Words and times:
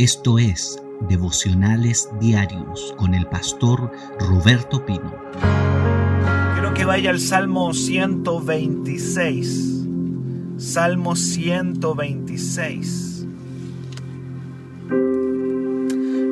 Esto 0.00 0.38
es 0.38 0.80
Devocionales 1.10 2.08
Diarios 2.18 2.94
con 2.96 3.12
el 3.12 3.26
pastor 3.26 3.92
Roberto 4.18 4.86
Pino. 4.86 5.14
Quiero 6.54 6.72
que 6.72 6.86
vaya 6.86 7.10
al 7.10 7.20
Salmo 7.20 7.74
126. 7.74 9.84
Salmo 10.56 11.14
126. 11.14 13.26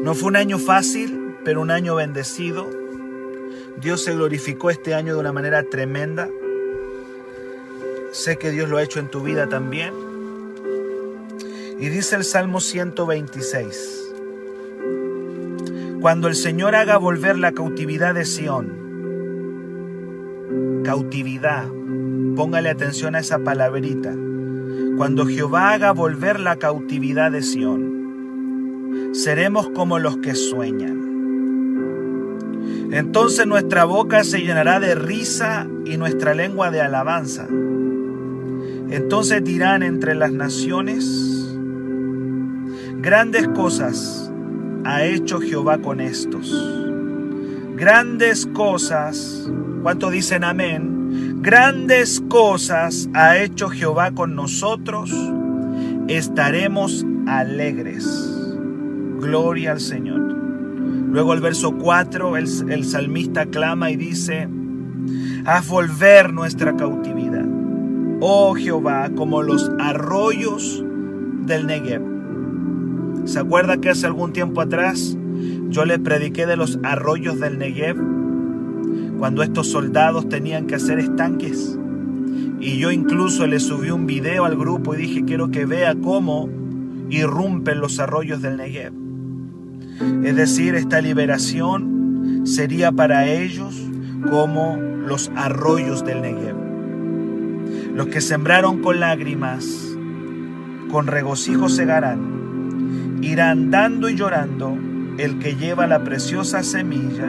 No 0.02 0.14
fue 0.14 0.28
un 0.28 0.36
año 0.36 0.58
fácil, 0.58 1.34
pero 1.44 1.60
un 1.60 1.70
año 1.70 1.94
bendecido. 1.94 2.66
Dios 3.82 4.02
se 4.02 4.14
glorificó 4.14 4.70
este 4.70 4.94
año 4.94 5.12
de 5.12 5.20
una 5.20 5.32
manera 5.32 5.62
tremenda. 5.64 6.30
Sé 8.12 8.38
que 8.38 8.50
Dios 8.50 8.70
lo 8.70 8.78
ha 8.78 8.82
hecho 8.82 8.98
en 8.98 9.10
tu 9.10 9.20
vida 9.20 9.46
también. 9.46 10.07
Y 11.80 11.88
dice 11.88 12.16
el 12.16 12.24
Salmo 12.24 12.60
126, 12.60 14.14
cuando 16.00 16.26
el 16.26 16.34
Señor 16.34 16.74
haga 16.74 16.96
volver 16.96 17.38
la 17.38 17.52
cautividad 17.52 18.14
de 18.14 18.24
Sión, 18.24 18.88
cautividad, 20.84 21.68
póngale 22.34 22.70
atención 22.70 23.14
a 23.14 23.20
esa 23.20 23.38
palabrita, 23.38 24.12
cuando 24.96 25.24
Jehová 25.26 25.72
haga 25.72 25.92
volver 25.92 26.40
la 26.40 26.56
cautividad 26.56 27.30
de 27.30 27.42
Sión, 27.42 29.10
seremos 29.12 29.68
como 29.70 30.00
los 30.00 30.16
que 30.16 30.34
sueñan. 30.34 30.98
Entonces 32.90 33.46
nuestra 33.46 33.84
boca 33.84 34.24
se 34.24 34.40
llenará 34.40 34.80
de 34.80 34.96
risa 34.96 35.68
y 35.84 35.96
nuestra 35.96 36.34
lengua 36.34 36.72
de 36.72 36.80
alabanza. 36.80 37.46
Entonces 38.90 39.44
dirán 39.44 39.84
entre 39.84 40.16
las 40.16 40.32
naciones, 40.32 41.37
Grandes 43.00 43.46
cosas 43.46 44.28
ha 44.84 45.04
hecho 45.04 45.38
Jehová 45.38 45.78
con 45.78 46.00
estos. 46.00 46.52
Grandes 47.76 48.44
cosas, 48.46 49.48
¿cuánto 49.84 50.10
dicen 50.10 50.42
amén? 50.42 51.40
Grandes 51.40 52.20
cosas 52.28 53.08
ha 53.14 53.38
hecho 53.38 53.68
Jehová 53.68 54.10
con 54.10 54.34
nosotros. 54.34 55.12
Estaremos 56.08 57.06
alegres. 57.28 58.04
Gloria 59.20 59.70
al 59.70 59.80
Señor. 59.80 60.18
Luego 60.18 61.34
el 61.34 61.40
verso 61.40 61.78
4, 61.78 62.36
el, 62.36 62.48
el 62.68 62.84
salmista 62.84 63.46
clama 63.46 63.92
y 63.92 63.96
dice, 63.96 64.48
haz 65.46 65.68
volver 65.68 66.32
nuestra 66.32 66.74
cautividad. 66.74 67.46
Oh 68.20 68.56
Jehová, 68.56 69.08
como 69.14 69.42
los 69.42 69.70
arroyos 69.78 70.82
del 71.46 71.68
Negev 71.68 72.07
¿Se 73.28 73.40
acuerda 73.40 73.76
que 73.76 73.90
hace 73.90 74.06
algún 74.06 74.32
tiempo 74.32 74.62
atrás 74.62 75.14
yo 75.68 75.84
le 75.84 75.98
prediqué 75.98 76.46
de 76.46 76.56
los 76.56 76.78
arroyos 76.82 77.38
del 77.38 77.58
Negev? 77.58 77.98
Cuando 79.18 79.42
estos 79.42 79.66
soldados 79.66 80.30
tenían 80.30 80.66
que 80.66 80.76
hacer 80.76 80.98
estanques. 80.98 81.78
Y 82.58 82.78
yo 82.78 82.90
incluso 82.90 83.46
le 83.46 83.60
subí 83.60 83.90
un 83.90 84.06
video 84.06 84.46
al 84.46 84.56
grupo 84.56 84.94
y 84.94 84.96
dije, 84.96 85.26
quiero 85.26 85.50
que 85.50 85.66
vea 85.66 85.94
cómo 85.94 86.48
irrumpen 87.10 87.80
los 87.80 88.00
arroyos 88.00 88.40
del 88.40 88.56
Negev. 88.56 88.94
Es 90.24 90.34
decir, 90.34 90.74
esta 90.74 91.02
liberación 91.02 92.44
sería 92.44 92.92
para 92.92 93.26
ellos 93.26 93.76
como 94.30 94.76
los 94.76 95.30
arroyos 95.36 96.02
del 96.02 96.22
Negev. 96.22 96.56
Los 97.94 98.06
que 98.06 98.22
sembraron 98.22 98.80
con 98.80 99.00
lágrimas, 99.00 99.66
con 100.90 101.08
regocijo 101.08 101.68
segarán 101.68 102.37
irá 103.28 103.50
andando 103.50 104.08
y 104.08 104.14
llorando 104.14 104.76
el 105.18 105.38
que 105.38 105.56
lleva 105.56 105.86
la 105.86 106.02
preciosa 106.02 106.62
semilla, 106.62 107.26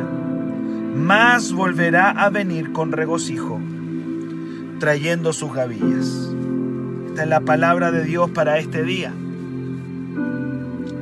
más 0.96 1.52
volverá 1.52 2.12
a 2.12 2.30
venir 2.30 2.72
con 2.72 2.92
regocijo, 2.92 3.60
trayendo 4.80 5.34
sus 5.34 5.54
gavillas. 5.54 6.32
Esta 7.08 7.24
es 7.24 7.30
la 7.30 7.42
palabra 7.42 7.92
de 7.92 8.04
Dios 8.06 8.30
para 8.30 8.60
este 8.60 8.84
día. 8.84 9.12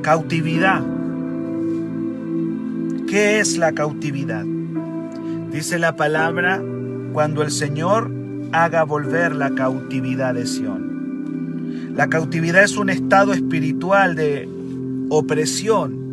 Cautividad. 0.01 0.81
¿Qué 3.07 3.39
es 3.39 3.57
la 3.57 3.73
cautividad? 3.73 4.45
Dice 5.51 5.77
la 5.77 5.95
palabra 5.95 6.61
cuando 7.13 7.43
el 7.43 7.51
Señor 7.51 8.11
haga 8.51 8.83
volver 8.83 9.35
la 9.35 9.51
cautividad 9.51 10.33
de 10.33 10.47
Sión. 10.47 11.93
La 11.95 12.07
cautividad 12.07 12.63
es 12.63 12.77
un 12.77 12.89
estado 12.89 13.33
espiritual 13.33 14.15
de 14.15 14.56
opresión. 15.09 16.07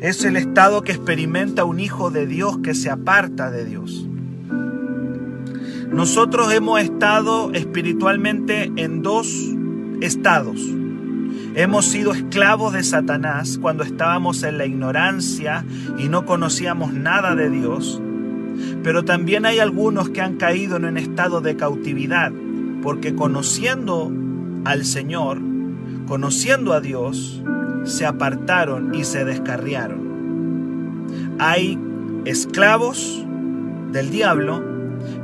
Es 0.00 0.24
el 0.24 0.36
estado 0.36 0.82
que 0.82 0.92
experimenta 0.92 1.64
un 1.64 1.80
hijo 1.80 2.10
de 2.10 2.26
Dios 2.26 2.58
que 2.58 2.74
se 2.74 2.90
aparta 2.90 3.50
de 3.50 3.64
Dios. 3.64 4.06
Nosotros 5.92 6.52
hemos 6.52 6.80
estado 6.80 7.52
espiritualmente 7.52 8.72
en 8.76 9.02
dos 9.02 9.28
estados. 10.00 10.60
Hemos 11.54 11.86
sido 11.86 12.12
esclavos 12.12 12.72
de 12.72 12.84
Satanás 12.84 13.58
cuando 13.60 13.82
estábamos 13.82 14.44
en 14.44 14.56
la 14.56 14.66
ignorancia 14.66 15.64
y 15.98 16.08
no 16.08 16.24
conocíamos 16.24 16.92
nada 16.92 17.34
de 17.34 17.50
Dios. 17.50 18.00
Pero 18.84 19.04
también 19.04 19.46
hay 19.46 19.58
algunos 19.58 20.10
que 20.10 20.20
han 20.20 20.36
caído 20.36 20.76
en 20.76 20.84
un 20.84 20.96
estado 20.96 21.40
de 21.40 21.56
cautividad 21.56 22.32
porque 22.82 23.14
conociendo 23.14 24.12
al 24.64 24.84
Señor, 24.84 25.40
conociendo 26.10 26.72
a 26.72 26.80
Dios, 26.80 27.40
se 27.84 28.04
apartaron 28.04 28.96
y 28.96 29.04
se 29.04 29.24
descarriaron. 29.24 31.06
Hay 31.38 31.78
esclavos 32.24 33.24
del 33.92 34.10
diablo, 34.10 34.60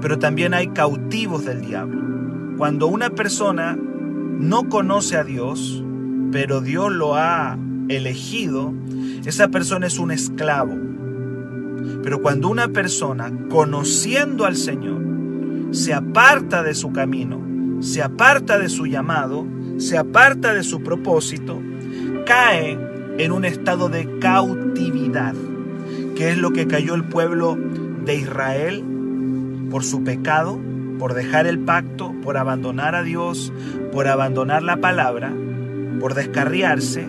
pero 0.01 0.21
también 0.21 0.55
hay 0.55 0.69
cautivos 0.69 1.45
del 1.45 1.63
diablo. 1.63 2.55
Cuando 2.57 2.87
una 2.87 3.11
persona 3.11 3.77
no 3.77 4.69
conoce 4.69 5.17
a 5.17 5.25
Dios, 5.25 5.83
pero 6.31 6.61
Dios 6.61 6.93
lo 6.93 7.17
ha 7.17 7.59
elegido, 7.89 8.73
esa 9.25 9.49
persona 9.49 9.89
es 9.89 9.99
un 9.99 10.13
esclavo. 10.13 10.77
Pero 12.05 12.23
cuando 12.23 12.49
una 12.49 12.69
persona, 12.69 13.33
conociendo 13.51 14.45
al 14.45 14.55
Señor, 14.55 15.03
se 15.73 15.93
aparta 15.93 16.63
de 16.63 16.75
su 16.75 16.93
camino, 16.93 17.41
se 17.81 18.05
aparta 18.05 18.57
de 18.61 18.69
su 18.69 18.87
llamado, 18.87 19.56
se 19.79 19.99
aparta 19.99 20.55
de 20.55 20.63
su 20.63 20.83
propósito, 20.83 21.61
cae 22.25 22.79
en 23.19 23.33
un 23.33 23.45
estado 23.45 23.89
de 23.89 24.19
cautividad, 24.19 25.35
que 26.17 26.31
es 26.31 26.39
lo 26.39 26.53
que 26.53 26.67
cayó 26.67 26.95
el 26.95 27.05
pueblo 27.05 27.59
de 28.05 28.17
Israel 28.17 28.85
por 29.71 29.85
su 29.85 30.03
pecado, 30.03 30.59
por 30.99 31.15
dejar 31.15 31.47
el 31.47 31.59
pacto, 31.59 32.15
por 32.23 32.39
abandonar 32.39 32.95
a 32.95 33.03
Dios, 33.03 33.53
por 33.93 34.09
abandonar 34.09 34.63
la 34.63 34.79
palabra, 34.79 35.33
por 36.01 36.15
descarriarse 36.15 37.07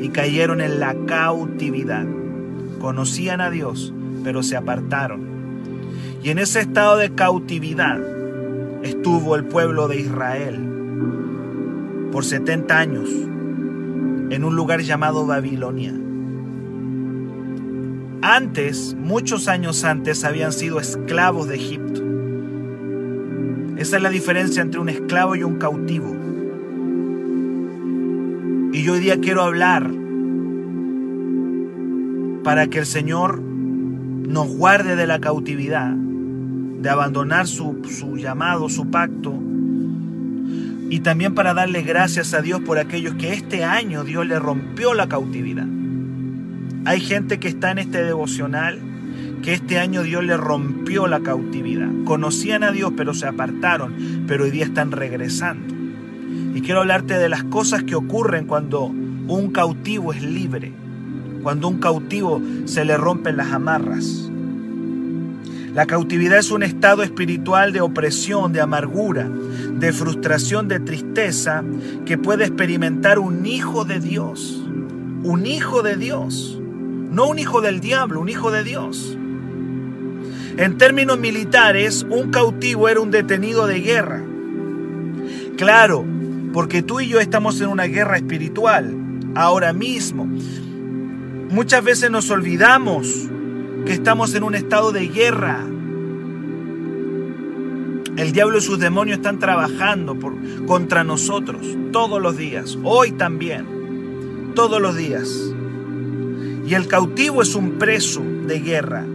y 0.00 0.08
cayeron 0.08 0.60
en 0.60 0.80
la 0.80 0.94
cautividad. 1.06 2.06
Conocían 2.80 3.42
a 3.42 3.50
Dios, 3.50 3.92
pero 4.24 4.42
se 4.42 4.56
apartaron. 4.56 5.28
Y 6.22 6.30
en 6.30 6.38
ese 6.38 6.60
estado 6.60 6.96
de 6.96 7.14
cautividad 7.14 8.00
estuvo 8.82 9.36
el 9.36 9.44
pueblo 9.44 9.88
de 9.88 10.00
Israel 10.00 10.69
por 12.10 12.24
70 12.24 12.78
años 12.78 13.08
en 14.30 14.44
un 14.44 14.56
lugar 14.56 14.80
llamado 14.80 15.26
Babilonia. 15.26 15.92
Antes, 18.22 18.94
muchos 18.98 19.48
años 19.48 19.84
antes, 19.84 20.24
habían 20.24 20.52
sido 20.52 20.78
esclavos 20.78 21.48
de 21.48 21.56
Egipto. 21.56 22.02
Esa 23.76 23.96
es 23.96 24.02
la 24.02 24.10
diferencia 24.10 24.60
entre 24.60 24.78
un 24.78 24.90
esclavo 24.90 25.36
y 25.36 25.42
un 25.42 25.56
cautivo. 25.56 26.14
Y 28.72 28.82
yo 28.82 28.92
hoy 28.92 29.00
día 29.00 29.20
quiero 29.20 29.42
hablar 29.42 29.90
para 32.44 32.66
que 32.66 32.78
el 32.78 32.86
Señor 32.86 33.40
nos 33.40 34.48
guarde 34.48 34.96
de 34.96 35.06
la 35.06 35.18
cautividad, 35.18 35.90
de 35.92 36.88
abandonar 36.88 37.46
su, 37.46 37.82
su 37.84 38.16
llamado, 38.16 38.68
su 38.68 38.90
pacto, 38.90 39.34
y 40.90 41.00
también 41.00 41.34
para 41.34 41.54
darle 41.54 41.82
gracias 41.82 42.34
a 42.34 42.42
Dios 42.42 42.60
por 42.60 42.78
aquellos 42.78 43.14
que 43.14 43.32
este 43.32 43.64
año 43.64 44.02
Dios 44.02 44.26
le 44.26 44.40
rompió 44.40 44.92
la 44.92 45.08
cautividad. 45.08 45.66
Hay 46.84 47.00
gente 47.00 47.38
que 47.38 47.46
está 47.48 47.70
en 47.70 47.78
este 47.78 48.02
devocional 48.04 48.80
que 49.40 49.54
este 49.54 49.78
año 49.78 50.02
Dios 50.02 50.24
le 50.24 50.36
rompió 50.36 51.06
la 51.06 51.20
cautividad. 51.20 51.88
Conocían 52.04 52.64
a 52.64 52.72
Dios 52.72 52.92
pero 52.96 53.14
se 53.14 53.26
apartaron, 53.26 54.24
pero 54.26 54.44
hoy 54.44 54.50
día 54.50 54.64
están 54.64 54.90
regresando. 54.90 55.74
Y 56.54 56.60
quiero 56.60 56.80
hablarte 56.80 57.14
de 57.14 57.28
las 57.28 57.44
cosas 57.44 57.84
que 57.84 57.94
ocurren 57.94 58.46
cuando 58.46 58.84
un 58.84 59.52
cautivo 59.52 60.12
es 60.12 60.22
libre, 60.22 60.72
cuando 61.44 61.68
un 61.68 61.78
cautivo 61.78 62.42
se 62.64 62.84
le 62.84 62.96
rompen 62.96 63.36
las 63.36 63.52
amarras. 63.52 64.28
La 65.74 65.86
cautividad 65.86 66.38
es 66.38 66.50
un 66.50 66.64
estado 66.64 67.04
espiritual 67.04 67.72
de 67.72 67.80
opresión, 67.80 68.52
de 68.52 68.60
amargura, 68.60 69.30
de 69.80 69.92
frustración, 69.92 70.68
de 70.68 70.78
tristeza 70.78 71.64
que 72.04 72.18
puede 72.18 72.44
experimentar 72.44 73.18
un 73.18 73.46
hijo 73.46 73.84
de 73.84 73.98
Dios. 73.98 74.62
Un 75.24 75.46
hijo 75.46 75.82
de 75.82 75.96
Dios. 75.96 76.60
No 77.10 77.28
un 77.28 77.38
hijo 77.38 77.60
del 77.60 77.80
diablo, 77.80 78.20
un 78.20 78.28
hijo 78.28 78.50
de 78.50 78.62
Dios. 78.62 79.16
En 80.58 80.76
términos 80.76 81.18
militares, 81.18 82.06
un 82.08 82.30
cautivo 82.30 82.88
era 82.88 83.00
un 83.00 83.10
detenido 83.10 83.66
de 83.66 83.80
guerra. 83.80 84.22
Claro, 85.56 86.04
porque 86.52 86.82
tú 86.82 87.00
y 87.00 87.08
yo 87.08 87.18
estamos 87.18 87.60
en 87.60 87.68
una 87.68 87.84
guerra 87.84 88.16
espiritual 88.16 88.94
ahora 89.34 89.72
mismo. 89.72 90.28
Muchas 91.50 91.82
veces 91.82 92.10
nos 92.10 92.30
olvidamos 92.30 93.28
que 93.86 93.92
estamos 93.92 94.34
en 94.34 94.42
un 94.42 94.54
estado 94.54 94.92
de 94.92 95.08
guerra. 95.08 95.64
El 98.20 98.32
diablo 98.32 98.58
y 98.58 98.60
sus 98.60 98.78
demonios 98.78 99.16
están 99.16 99.38
trabajando 99.38 100.14
contra 100.66 101.04
nosotros 101.04 101.66
todos 101.90 102.20
los 102.20 102.36
días, 102.36 102.76
hoy 102.84 103.12
también, 103.12 104.52
todos 104.54 104.78
los 104.78 104.94
días. 104.94 105.26
Y 106.66 106.74
el 106.74 106.86
cautivo 106.86 107.40
es 107.40 107.54
un 107.54 107.78
preso 107.78 108.22
de 108.46 108.60
guerra. 108.60 109.06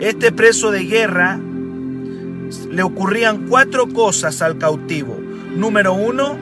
Este 0.00 0.32
preso 0.32 0.70
de 0.70 0.84
guerra 0.84 1.38
le 2.70 2.82
ocurrían 2.82 3.48
cuatro 3.48 3.86
cosas 3.86 4.40
al 4.40 4.56
cautivo. 4.56 5.20
Número 5.54 5.92
uno, 5.92 6.38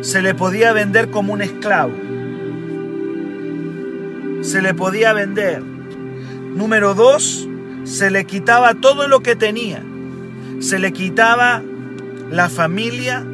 se 0.00 0.22
le 0.22 0.34
podía 0.34 0.72
vender 0.72 1.10
como 1.10 1.34
un 1.34 1.42
esclavo. 1.42 1.92
Se 4.40 4.62
le 4.62 4.72
podía 4.72 5.12
vender. 5.12 5.62
Número 5.62 6.94
dos, 6.94 7.46
se 7.84 8.10
le 8.10 8.24
quitaba 8.24 8.72
todo 8.72 9.06
lo 9.06 9.20
que 9.20 9.36
tenía. 9.36 9.82
Se 10.60 10.78
le 10.78 10.92
quitaba 10.92 11.62
la 12.30 12.48
familia, 12.48 13.24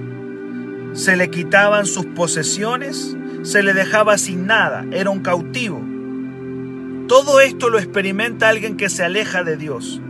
se 0.93 1.17
le 1.17 1.31
quitaban 1.31 1.87
sus 1.87 2.07
posesiones, 2.07 3.17
se 3.43 3.63
le 3.63 3.75
dejaba 3.75 4.19
sin 4.19 4.47
nada, 4.47 4.85
era 4.93 5.11
un 5.11 5.21
cautivo. 5.21 5.83
Todo 7.09 7.41
esto 7.41 7.69
lo 7.69 7.79
experimenta 7.79 8.49
alguien 8.49 8.77
que 8.77 8.89
se 8.89 9.05
aleja 9.05 9.43
de 9.43 9.57
Dios. 9.57 10.01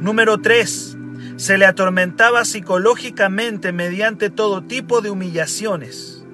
Número 0.00 0.38
tres, 0.38 0.96
se 1.36 1.58
le 1.58 1.66
atormentaba 1.66 2.44
psicológicamente 2.44 3.72
mediante 3.72 4.30
todo 4.30 4.62
tipo 4.62 5.00
de 5.00 5.10
humillaciones. 5.10 6.24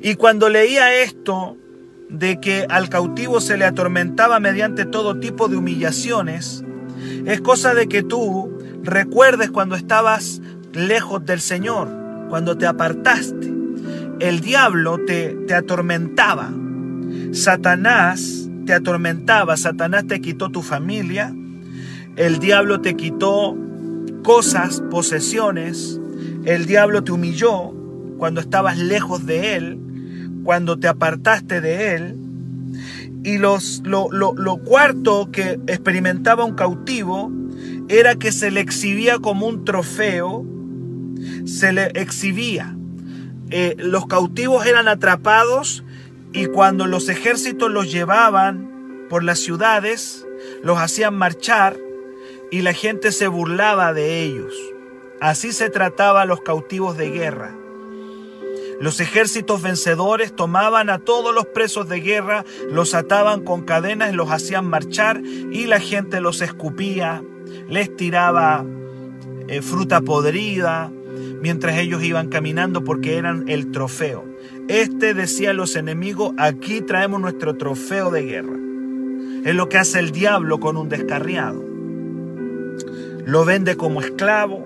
Y 0.00 0.16
cuando 0.16 0.48
leía 0.48 1.02
esto, 1.02 1.56
de 2.08 2.40
que 2.40 2.66
al 2.68 2.88
cautivo 2.88 3.40
se 3.40 3.56
le 3.56 3.64
atormentaba 3.64 4.38
mediante 4.38 4.84
todo 4.84 5.18
tipo 5.18 5.48
de 5.48 5.56
humillaciones, 5.56 6.62
es 7.26 7.40
cosa 7.40 7.74
de 7.74 7.88
que 7.88 8.02
tú 8.02 8.52
recuerdes 8.82 9.50
cuando 9.50 9.76
estabas 9.76 10.40
lejos 10.72 11.24
del 11.24 11.40
Señor, 11.40 11.88
cuando 12.28 12.56
te 12.56 12.66
apartaste. 12.66 13.52
El 14.20 14.40
diablo 14.40 14.98
te, 15.06 15.36
te 15.46 15.54
atormentaba. 15.54 16.50
Satanás 17.32 18.48
te 18.66 18.74
atormentaba, 18.74 19.56
Satanás 19.56 20.06
te 20.06 20.20
quitó 20.20 20.50
tu 20.50 20.62
familia, 20.62 21.34
el 22.16 22.38
diablo 22.38 22.80
te 22.80 22.94
quitó 22.94 23.56
cosas, 24.22 24.82
posesiones. 24.90 25.98
El 26.44 26.66
diablo 26.66 27.02
te 27.04 27.12
humilló 27.12 27.72
cuando 28.18 28.40
estabas 28.40 28.78
lejos 28.78 29.26
de 29.26 29.56
él, 29.56 29.78
cuando 30.44 30.78
te 30.78 30.88
apartaste 30.88 31.60
de 31.60 31.94
él. 31.94 32.16
Y 33.24 33.38
los, 33.38 33.82
lo, 33.84 34.08
lo, 34.10 34.56
cuarto 34.58 35.30
que 35.30 35.60
experimentaba 35.66 36.44
un 36.44 36.54
cautivo 36.54 37.30
era 37.88 38.16
que 38.16 38.32
se 38.32 38.50
le 38.50 38.60
exhibía 38.60 39.18
como 39.18 39.46
un 39.46 39.64
trofeo, 39.64 40.44
se 41.44 41.72
le 41.72 41.86
exhibía. 41.94 42.76
Eh, 43.50 43.76
los 43.78 44.06
cautivos 44.06 44.66
eran 44.66 44.88
atrapados 44.88 45.84
y 46.32 46.46
cuando 46.46 46.86
los 46.86 47.08
ejércitos 47.08 47.70
los 47.70 47.92
llevaban 47.92 49.06
por 49.08 49.22
las 49.22 49.38
ciudades, 49.38 50.26
los 50.62 50.78
hacían 50.78 51.14
marchar, 51.14 51.76
y 52.52 52.60
la 52.60 52.74
gente 52.74 53.12
se 53.12 53.28
burlaba 53.28 53.94
de 53.94 54.22
ellos. 54.22 54.54
Así 55.20 55.52
se 55.52 55.70
trataba 55.70 56.20
a 56.22 56.26
los 56.26 56.42
cautivos 56.42 56.98
de 56.98 57.10
guerra. 57.10 57.56
Los 58.80 59.00
ejércitos 59.00 59.62
vencedores 59.62 60.34
tomaban 60.34 60.90
a 60.90 60.98
todos 60.98 61.34
los 61.34 61.46
presos 61.46 61.88
de 61.88 62.00
guerra, 62.00 62.44
los 62.70 62.94
ataban 62.94 63.44
con 63.44 63.62
cadenas, 63.62 64.14
los 64.14 64.30
hacían 64.30 64.66
marchar 64.66 65.22
y 65.24 65.66
la 65.66 65.80
gente 65.80 66.20
los 66.20 66.42
escupía, 66.42 67.22
les 67.68 67.94
tiraba 67.96 68.64
eh, 69.48 69.62
fruta 69.62 70.00
podrida 70.00 70.90
mientras 71.40 71.76
ellos 71.76 72.02
iban 72.02 72.28
caminando 72.28 72.84
porque 72.84 73.16
eran 73.16 73.48
el 73.48 73.70
trofeo. 73.70 74.24
Este 74.68 75.14
decía 75.14 75.50
a 75.50 75.54
los 75.54 75.76
enemigos, 75.76 76.32
aquí 76.38 76.80
traemos 76.80 77.20
nuestro 77.20 77.56
trofeo 77.56 78.10
de 78.10 78.22
guerra. 78.22 78.58
Es 79.44 79.54
lo 79.54 79.68
que 79.68 79.78
hace 79.78 79.98
el 79.98 80.12
diablo 80.12 80.60
con 80.60 80.76
un 80.76 80.88
descarriado 80.88 81.72
lo 83.24 83.44
vende 83.44 83.76
como 83.76 84.00
esclavo, 84.00 84.64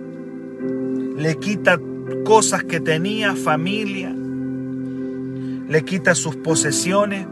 le 1.17 1.37
quita 1.37 1.79
cosas 2.25 2.65
que 2.65 2.81
tenía, 2.81 3.35
familia, 3.35 4.15
le 5.69 5.85
quita 5.85 6.15
sus 6.15 6.37
posesiones. 6.37 7.27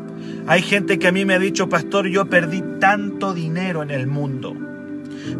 Hay 0.46 0.62
gente 0.62 0.98
que 0.98 1.08
a 1.08 1.12
mí 1.12 1.24
me 1.24 1.34
ha 1.34 1.38
dicho, 1.38 1.68
pastor, 1.68 2.06
yo 2.08 2.26
perdí 2.26 2.62
tanto 2.80 3.34
dinero 3.34 3.82
en 3.82 3.90
el 3.90 4.06
mundo, 4.06 4.54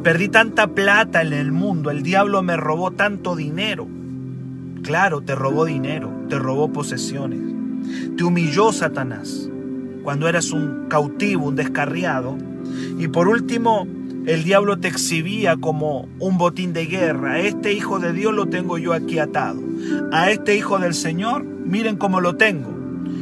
perdí 0.02 0.28
tanta 0.28 0.69
plata 0.69 1.22
en 1.22 1.32
el 1.32 1.52
mundo, 1.52 1.90
el 1.90 2.02
diablo 2.02 2.42
me 2.42 2.56
robó 2.56 2.90
tanto 2.90 3.36
dinero. 3.36 3.86
Claro, 4.82 5.22
te 5.22 5.34
robó 5.34 5.64
dinero, 5.64 6.10
te 6.28 6.38
robó 6.38 6.72
posesiones, 6.72 7.40
te 8.16 8.25
humilló 8.25 8.72
Satanás 8.72 9.48
cuando 10.04 10.28
eras 10.28 10.52
un 10.52 10.86
cautivo, 10.88 11.48
un 11.48 11.56
descarriado. 11.56 12.36
Y 12.98 13.08
por 13.08 13.26
último, 13.26 13.88
el 14.26 14.43
diablo 14.43 14.79
te 14.79 14.88
exhibía 14.88 15.56
como 15.56 16.09
un 16.19 16.38
botín 16.38 16.73
de 16.73 16.87
guerra. 16.87 17.32
A 17.32 17.41
este 17.41 17.73
hijo 17.73 17.99
de 17.99 18.12
Dios 18.12 18.32
lo 18.32 18.47
tengo 18.47 18.79
yo 18.79 18.94
aquí 18.94 19.19
atado. 19.19 19.61
A 20.12 20.31
este 20.31 20.56
hijo 20.56 20.79
del 20.79 20.94
Señor, 20.94 21.44
miren 21.44 21.97
cómo 21.97 22.21
lo 22.21 22.37
tengo. 22.37 22.73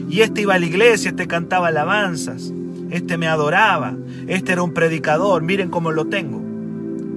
Y 0.08 0.20
este 0.20 0.42
iba 0.42 0.54
a 0.54 0.58
la 0.58 0.66
iglesia, 0.66 1.10
este 1.10 1.26
cantaba 1.26 1.68
alabanzas, 1.68 2.52
este 2.90 3.16
me 3.16 3.26
adoraba, 3.26 3.96
este 4.28 4.52
era 4.52 4.62
un 4.62 4.74
predicador, 4.74 5.42
miren 5.42 5.70
cómo 5.70 5.90
lo 5.90 6.06
tengo. 6.06 6.42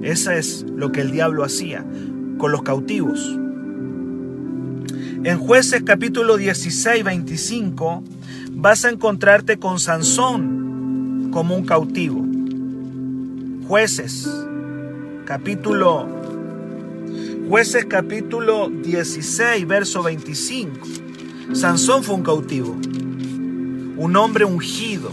Eso 0.02 0.30
es 0.32 0.64
lo 0.74 0.90
que 0.90 1.02
el 1.02 1.12
diablo 1.12 1.44
hacía 1.44 1.84
con 2.38 2.50
los 2.52 2.62
cautivos. 2.62 3.38
En 5.24 5.38
jueces 5.38 5.82
capítulo 5.84 6.36
16, 6.36 7.04
25, 7.04 8.02
vas 8.52 8.84
a 8.84 8.90
encontrarte 8.90 9.58
con 9.58 9.78
Sansón 9.78 11.30
como 11.32 11.56
un 11.56 11.64
cautivo. 11.64 12.35
Jueces, 13.68 14.28
capítulo 15.24 16.06
Jueces 17.48 17.84
capítulo 17.86 18.68
16, 18.68 19.66
verso 19.66 20.04
25. 20.04 20.86
Sansón 21.52 22.04
fue 22.04 22.14
un 22.14 22.22
cautivo, 22.22 22.76
un 23.96 24.14
hombre 24.14 24.44
ungido, 24.44 25.10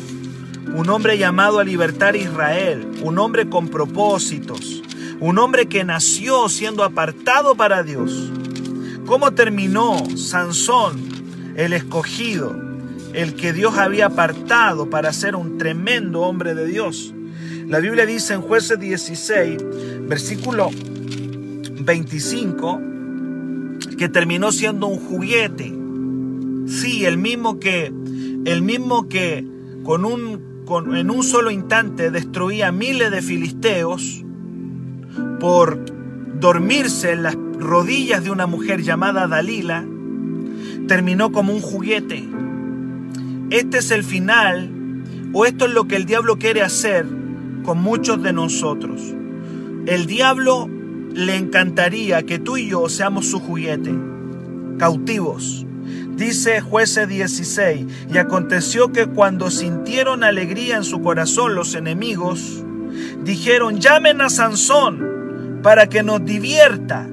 un 0.76 0.88
hombre 0.90 1.18
llamado 1.18 1.58
a 1.58 1.64
libertar 1.64 2.14
a 2.14 2.18
Israel, 2.18 2.88
un 3.02 3.18
hombre 3.18 3.50
con 3.50 3.70
propósitos, 3.70 4.84
un 5.20 5.40
hombre 5.40 5.66
que 5.66 5.84
nació 5.84 6.48
siendo 6.48 6.84
apartado 6.84 7.56
para 7.56 7.82
Dios. 7.82 8.32
¿Cómo 9.08 9.32
terminó 9.32 9.98
Sansón, 10.16 11.02
el 11.56 11.74
escogido, 11.74 12.56
el 13.14 13.34
que 13.34 13.52
Dios 13.52 13.80
había 13.80 14.06
apartado 14.06 14.92
para 14.92 15.12
ser 15.12 15.36
un 15.36 15.58
tremendo 15.58 16.22
hombre 16.22 16.54
de 16.54 16.68
Dios? 16.68 17.16
La 17.74 17.80
Biblia 17.80 18.06
dice 18.06 18.36
en 18.36 18.42
jueces 18.42 18.80
16, 18.80 19.58
versículo 20.08 20.70
25, 21.82 22.80
que 23.98 24.10
terminó 24.10 24.52
siendo 24.52 24.86
un 24.86 25.00
juguete. 25.00 25.74
Sí, 26.68 27.04
el 27.04 27.18
mismo 27.18 27.60
que, 27.60 27.92
el 28.46 28.62
mismo 28.62 29.10
que 29.10 29.44
con 29.82 30.06
un, 30.06 30.66
con, 30.66 30.96
en 30.96 31.10
un 31.10 31.24
solo 31.24 31.50
instante 31.50 32.12
destruía 32.12 32.72
miles 32.72 33.10
de 33.10 33.24
filisteos 33.24 34.24
por 35.40 35.84
dormirse 36.40 37.14
en 37.14 37.24
las 37.24 37.34
rodillas 37.34 38.24
de 38.24 38.30
una 38.30 38.46
mujer 38.46 38.84
llamada 38.84 39.28
Dalila, 39.28 39.84
terminó 40.88 41.32
como 41.32 41.52
un 41.52 41.62
juguete. 41.62 42.24
Este 43.50 43.80
es 43.80 43.90
el 43.90 44.04
final, 44.04 44.70
o 45.34 45.48
esto 45.48 45.66
es 45.66 45.74
lo 45.74 45.88
que 45.88 45.96
el 45.96 46.06
diablo 46.06 46.38
quiere 46.38 46.62
hacer 46.62 47.23
con 47.64 47.82
muchos 47.82 48.22
de 48.22 48.34
nosotros. 48.34 49.02
El 49.86 50.06
diablo 50.06 50.70
le 51.14 51.36
encantaría 51.36 52.24
que 52.24 52.40
tú 52.40 52.58
y 52.58 52.70
yo 52.70 52.90
seamos 52.90 53.28
su 53.28 53.40
juguete, 53.40 53.94
cautivos. 54.78 55.66
Dice 56.16 56.62
jueces 56.62 57.08
16, 57.08 57.86
y 58.14 58.18
aconteció 58.18 58.92
que 58.92 59.08
cuando 59.08 59.50
sintieron 59.50 60.24
alegría 60.24 60.78
en 60.78 60.84
su 60.84 61.02
corazón 61.02 61.56
los 61.56 61.74
enemigos, 61.76 62.64
dijeron, 63.24 63.80
llamen 63.80 64.22
a 64.22 64.30
Sansón 64.30 65.60
para 65.64 65.88
que 65.88 66.04
nos 66.04 66.24
divierta 66.24 67.08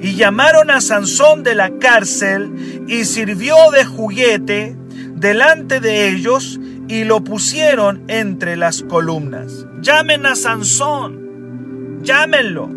Y 0.00 0.14
llamaron 0.16 0.70
a 0.70 0.80
Sansón 0.80 1.42
de 1.42 1.54
la 1.54 1.78
cárcel 1.78 2.84
y 2.86 3.04
sirvió 3.04 3.56
de 3.70 3.84
juguete 3.84 4.76
delante 5.14 5.80
de 5.80 6.08
ellos 6.08 6.60
y 6.88 7.04
lo 7.04 7.22
pusieron 7.22 8.02
entre 8.08 8.56
las 8.56 8.82
columnas. 8.82 9.66
Llamen 9.80 10.26
a 10.26 10.34
Sansón, 10.36 12.00
llámenlo, 12.02 12.68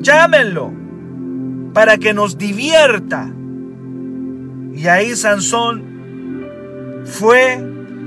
llámenlo, 0.00 0.72
para 1.72 1.98
que 1.98 2.12
nos 2.14 2.38
divierta. 2.38 3.30
Y 4.74 4.86
ahí 4.88 5.14
Sansón 5.14 5.84
fue 7.04 7.64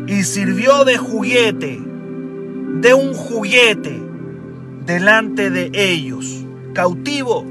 y 0.08 0.24
sirvió 0.24 0.86
de 0.86 0.98
juguete, 0.98 1.80
de 2.82 2.94
un 2.94 3.14
juguete 3.14 4.02
delante 4.86 5.50
de 5.50 5.72
ellos, 5.74 6.46
cautivo. 6.74 7.46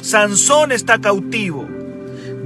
Sansón 0.00 0.72
está 0.72 0.98
cautivo. 0.98 1.68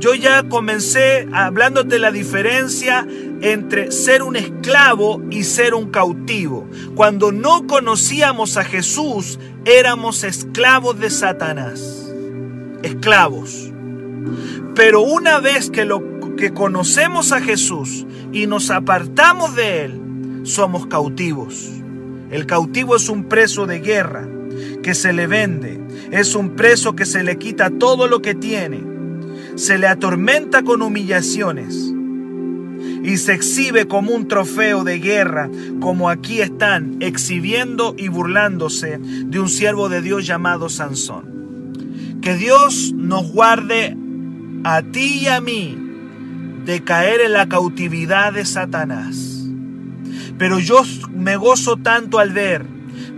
Yo 0.03 0.17
ya 0.17 0.43
comencé 0.49 1.29
hablándote 1.33 2.01
la 2.01 2.11
diferencia 2.11 3.07
entre 3.41 3.93
ser 3.93 4.25
un 4.25 4.35
esclavo 4.35 5.23
y 5.31 5.45
ser 5.45 5.75
un 5.75 5.93
cautivo. 5.93 6.69
Cuando 6.97 7.31
no 7.31 7.69
conocíamos 7.69 8.57
a 8.57 8.65
Jesús, 8.65 9.39
éramos 9.65 10.25
esclavos 10.25 10.99
de 10.99 11.09
Satanás. 11.09 12.13
Esclavos. 12.83 13.71
Pero 14.75 15.03
una 15.03 15.39
vez 15.39 15.71
que 15.71 15.85
lo 15.85 16.03
que 16.37 16.53
conocemos 16.53 17.31
a 17.31 17.41
Jesús 17.41 18.05
y 18.33 18.49
nos 18.49 18.73
apartamos 18.73 19.55
de 19.55 19.85
él, 19.85 20.41
somos 20.43 20.89
cautivos. 20.89 21.71
El 22.33 22.47
cautivo 22.47 22.97
es 22.97 23.09
un 23.09 23.29
preso 23.29 23.67
de 23.67 23.79
guerra 23.79 24.29
que 24.83 24.97
se 24.97 25.13
le 25.13 25.29
vende, 25.29 25.81
es 26.11 26.35
un 26.35 26.57
preso 26.57 26.97
que 26.97 27.07
se 27.07 27.23
le 27.23 27.39
quita 27.39 27.71
todo 27.71 28.09
lo 28.09 28.21
que 28.21 28.35
tiene 28.35 28.91
se 29.57 29.79
le 29.79 29.87
atormenta 29.87 30.63
con 30.63 30.83
humillaciones 30.83 31.93
y 33.03 33.17
se 33.17 33.35
exhibe 33.35 33.87
como 33.87 34.13
un 34.13 34.29
trofeo 34.29 34.85
de 34.85 34.99
guerra, 34.99 35.51
como 35.81 36.09
aquí 36.09 36.41
están 36.41 36.97
exhibiendo 37.01 37.95
y 37.99 38.09
burlándose 38.09 38.99
de 38.99 39.41
un 39.41 39.49
siervo 39.49 39.89
de 39.89 40.03
Dios 40.03 40.27
llamado 40.27 40.69
Sansón. 40.69 42.21
Que 42.23 42.37
Dios 42.37 42.93
nos 42.95 43.33
guarde 43.33 43.97
a 44.65 44.83
ti 44.83 45.23
y 45.23 45.27
a 45.27 45.41
mí 45.41 45.77
de 46.65 46.85
caer 46.85 47.21
en 47.23 47.33
la 47.33 47.49
cautividad 47.49 48.33
de 48.33 48.45
Satanás. 48.45 49.45
Pero 50.39 50.61
yo 50.61 50.83
me 51.13 51.37
gozo 51.37 51.77
tanto 51.77 52.21
al 52.21 52.33
ver 52.33 52.65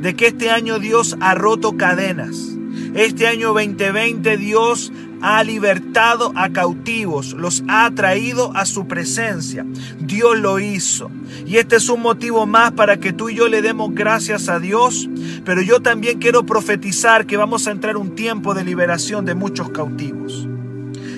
de 0.01 0.15
que 0.15 0.29
este 0.29 0.51
año 0.51 0.79
Dios 0.79 1.17
ha 1.21 1.35
roto 1.35 1.77
cadenas. 1.77 2.57
Este 2.95 3.27
año 3.27 3.49
2020 3.49 4.37
Dios 4.39 4.93
ha 5.25 5.43
libertado 5.43 6.33
a 6.37 6.51
cautivos, 6.51 7.33
los 7.33 7.65
ha 7.67 7.91
traído 7.93 8.55
a 8.55 8.67
su 8.67 8.87
presencia. 8.87 9.65
Dios 9.99 10.39
lo 10.39 10.61
hizo. 10.61 11.11
Y 11.47 11.57
este 11.57 11.77
es 11.77 11.89
un 11.89 12.03
motivo 12.03 12.45
más 12.45 12.73
para 12.73 12.99
que 12.99 13.15
tú 13.15 13.31
y 13.31 13.35
yo 13.35 13.49
le 13.49 13.63
demos 13.63 13.95
gracias 13.95 14.51
a 14.51 14.59
Dios. 14.59 15.09
Pero 15.47 15.63
yo 15.63 15.81
también 15.81 16.19
quiero 16.19 16.45
profetizar 16.45 17.25
que 17.25 17.39
vamos 17.39 17.67
a 17.67 17.71
entrar 17.71 17.97
un 17.97 18.15
tiempo 18.15 18.53
de 18.53 18.65
liberación 18.65 19.25
de 19.25 19.35
muchos 19.35 19.71
cautivos. 19.71 20.47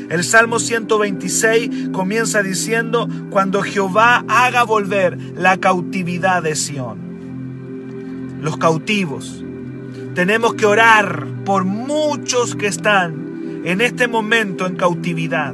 El 0.09 0.23
Salmo 0.23 0.61
126 0.61 1.89
comienza 1.93 2.45
diciendo, 2.45 3.09
cuando 3.31 3.63
Jehová 3.63 4.25
haga 4.29 4.63
volver 4.63 5.19
la 5.35 5.57
cautividad 5.57 6.45
de 6.45 6.55
Sión. 6.55 8.39
Los 8.41 8.57
cautivos. 8.57 9.43
Tenemos 10.15 10.55
que 10.55 10.65
orar 10.65 11.27
por 11.45 11.65
muchos 11.65 12.55
que 12.55 12.69
están 12.69 13.26
en 13.67 13.81
este 13.81 14.07
momento 14.07 14.65
en 14.67 14.77
cautividad. 14.77 15.53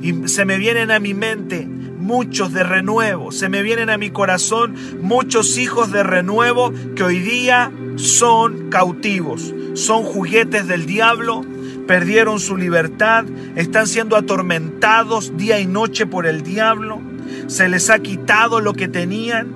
Y 0.00 0.28
se 0.28 0.44
me 0.44 0.56
vienen 0.56 0.92
a 0.92 1.00
mi 1.00 1.14
mente 1.14 1.66
muchos 1.66 2.52
de 2.52 2.62
renuevo, 2.62 3.32
se 3.32 3.48
me 3.48 3.62
vienen 3.62 3.90
a 3.90 3.98
mi 3.98 4.10
corazón 4.10 4.76
muchos 5.02 5.58
hijos 5.58 5.90
de 5.90 6.04
renuevo 6.04 6.72
que 6.94 7.02
hoy 7.02 7.18
día 7.18 7.72
son 7.96 8.70
cautivos, 8.70 9.52
son 9.74 10.04
juguetes 10.04 10.68
del 10.68 10.86
diablo, 10.86 11.40
perdieron 11.88 12.38
su 12.38 12.56
libertad, 12.56 13.24
están 13.56 13.88
siendo 13.88 14.16
atormentados 14.16 15.36
día 15.36 15.58
y 15.58 15.66
noche 15.66 16.06
por 16.06 16.26
el 16.26 16.42
diablo, 16.42 17.00
se 17.48 17.68
les 17.68 17.90
ha 17.90 17.98
quitado 17.98 18.60
lo 18.60 18.74
que 18.74 18.86
tenían 18.86 19.48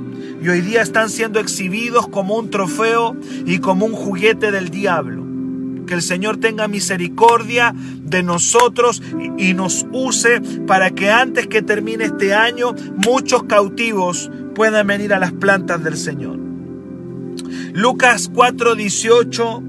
y 0.42 0.48
hoy 0.48 0.62
día 0.62 0.82
están 0.82 1.10
siendo 1.10 1.38
exhibidos 1.38 2.08
como 2.08 2.36
un 2.36 2.50
trofeo 2.50 3.16
y 3.46 3.58
como 3.58 3.86
un 3.86 3.92
juguete 3.92 4.50
del 4.50 4.70
diablo 4.70 5.27
que 5.88 5.94
el 5.94 6.02
Señor 6.02 6.36
tenga 6.36 6.68
misericordia 6.68 7.74
de 7.74 8.22
nosotros 8.22 9.02
y 9.36 9.54
nos 9.54 9.86
use 9.92 10.40
para 10.66 10.90
que 10.90 11.10
antes 11.10 11.48
que 11.48 11.62
termine 11.62 12.04
este 12.04 12.34
año 12.34 12.74
muchos 12.96 13.44
cautivos 13.44 14.30
puedan 14.54 14.86
venir 14.86 15.12
a 15.12 15.18
las 15.18 15.32
plantas 15.32 15.82
del 15.82 15.96
Señor. 15.96 16.38
Lucas 17.72 18.30
4:18 18.32 19.62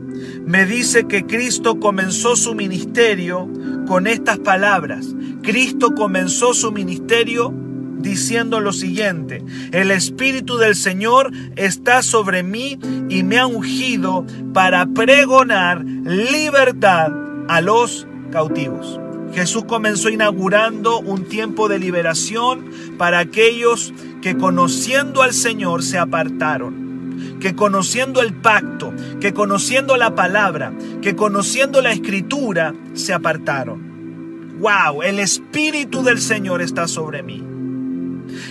me 0.45 0.65
dice 0.65 1.05
que 1.07 1.25
Cristo 1.25 1.79
comenzó 1.79 2.35
su 2.35 2.53
ministerio 2.53 3.49
con 3.87 4.07
estas 4.07 4.39
palabras. 4.39 5.15
Cristo 5.41 5.95
comenzó 5.95 6.53
su 6.53 6.71
ministerio 6.71 7.53
diciendo 7.99 8.59
lo 8.59 8.73
siguiente, 8.73 9.43
el 9.71 9.91
Espíritu 9.91 10.57
del 10.57 10.75
Señor 10.75 11.31
está 11.55 12.01
sobre 12.01 12.43
mí 12.43 12.79
y 13.09 13.23
me 13.23 13.37
ha 13.37 13.45
ungido 13.45 14.25
para 14.53 14.85
pregonar 14.87 15.83
libertad 15.83 17.11
a 17.47 17.61
los 17.61 18.07
cautivos. 18.31 18.99
Jesús 19.33 19.65
comenzó 19.65 20.09
inaugurando 20.09 20.99
un 20.99 21.25
tiempo 21.25 21.67
de 21.69 21.79
liberación 21.79 22.65
para 22.97 23.19
aquellos 23.19 23.93
que 24.21 24.37
conociendo 24.37 25.21
al 25.21 25.33
Señor 25.33 25.83
se 25.83 25.97
apartaron, 25.97 27.37
que 27.39 27.55
conociendo 27.55 28.21
el 28.21 28.33
pacto, 28.33 28.93
que 29.21 29.33
conociendo 29.33 29.97
la 29.97 30.15
palabra, 30.15 30.73
que 31.01 31.15
conociendo 31.15 31.81
la 31.81 31.91
escritura 31.91 32.73
se 32.93 33.13
apartaron. 33.13 34.57
¡Wow! 34.59 35.03
El 35.03 35.19
Espíritu 35.19 36.03
del 36.03 36.19
Señor 36.19 36.61
está 36.61 36.87
sobre 36.87 37.23
mí. 37.23 37.48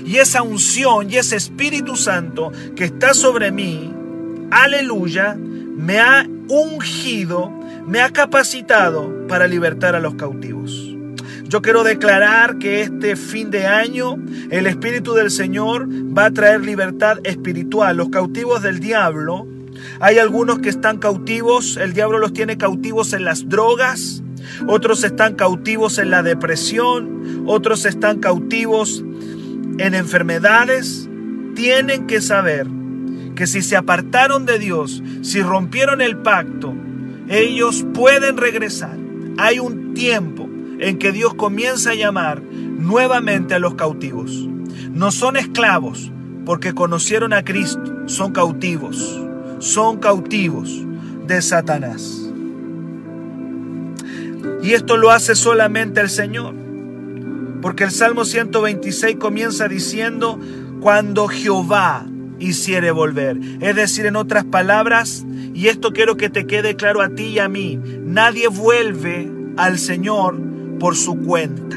Y 0.05 0.17
esa 0.17 0.43
unción 0.43 1.11
y 1.11 1.17
ese 1.17 1.37
Espíritu 1.37 1.97
Santo 1.97 2.53
que 2.77 2.85
está 2.85 3.15
sobre 3.15 3.53
mí, 3.53 3.93
aleluya, 4.51 5.37
me 5.37 5.99
ha 5.99 6.27
ungido, 6.49 7.51
me 7.87 8.01
ha 8.01 8.11
capacitado 8.11 9.27
para 9.29 9.47
libertar 9.47 9.95
a 9.95 10.01
los 10.01 10.15
cautivos. 10.15 10.95
Yo 11.45 11.63
quiero 11.63 11.83
declarar 11.83 12.59
que 12.59 12.83
este 12.83 13.17
fin 13.17 13.51
de 13.51 13.67
año 13.67 14.17
el 14.51 14.67
Espíritu 14.67 15.15
del 15.15 15.31
Señor 15.31 15.89
va 15.89 16.27
a 16.27 16.31
traer 16.31 16.61
libertad 16.61 17.19
espiritual. 17.25 17.97
Los 17.97 18.11
cautivos 18.11 18.63
del 18.63 18.81
diablo, 18.81 19.47
hay 20.01 20.19
algunos 20.19 20.59
que 20.59 20.69
están 20.69 20.99
cautivos, 20.99 21.79
el 21.79 21.95
diablo 21.95 22.19
los 22.19 22.35
tiene 22.35 22.59
cautivos 22.59 23.15
en 23.15 23.25
las 23.25 23.49
drogas, 23.49 24.23
otros 24.67 25.05
están 25.05 25.37
cautivos 25.37 25.99
en 25.99 26.11
la 26.11 26.23
depresión, 26.23 27.45
otros 27.47 27.87
están 27.87 28.19
cautivos 28.19 29.03
en 29.79 29.95
enfermedades, 29.95 31.09
tienen 31.55 32.07
que 32.07 32.21
saber 32.21 32.67
que 33.35 33.47
si 33.47 33.63
se 33.63 33.77
apartaron 33.77 34.47
de 34.47 34.59
Dios, 34.59 35.03
si 35.23 35.41
rompieron 35.43 36.01
el 36.01 36.19
pacto, 36.19 36.75
ellos 37.29 37.87
pueden 37.95 38.37
regresar. 38.37 38.97
Hay 39.39 39.61
un 39.61 39.95
tiempo 39.95 40.49
en 40.81 40.99
que 40.99 41.13
Dios 41.13 41.35
comienza 41.35 41.91
a 41.91 41.95
llamar 41.95 42.43
nuevamente 42.43 43.55
a 43.55 43.59
los 43.59 43.75
cautivos. 43.75 44.49
No 44.93 45.11
son 45.13 45.37
esclavos 45.37 46.11
porque 46.45 46.75
conocieron 46.75 47.33
a 47.33 47.45
Cristo, 47.45 48.09
son 48.09 48.33
cautivos, 48.33 49.21
son 49.59 49.99
cautivos 49.99 50.85
de 51.27 51.43
Satanás. 51.43 52.29
Y 54.63 54.73
esto 54.73 54.97
lo 54.97 55.11
hace 55.11 55.35
solamente 55.35 56.01
el 56.01 56.11
Señor. 56.11 56.55
Porque 57.61 57.85
el 57.85 57.91
Salmo 57.91 58.25
126 58.25 59.17
comienza 59.17 59.69
diciendo, 59.69 60.39
cuando 60.81 61.29
Jehová 61.29 62.07
hiciere 62.39 62.91
volver. 62.91 63.39
Es 63.61 63.75
decir, 63.77 64.07
en 64.07 64.17
otras 64.17 64.45
palabras, 64.45 65.25
y 65.55 65.69
esto 65.69 65.93
quiero 65.93 66.17
que 66.17 66.31
te 66.31 66.47
quede 66.47 66.77
claro 66.77 67.03
a 67.03 67.11
ti 67.11 67.25
y 67.25 67.39
a 67.39 67.49
mí, 67.49 67.79
nadie 68.05 68.49
vuelve 68.49 69.31
al 69.57 69.79
Señor 69.79 70.41
por 70.79 70.97
su 70.97 71.17
cuenta. 71.19 71.77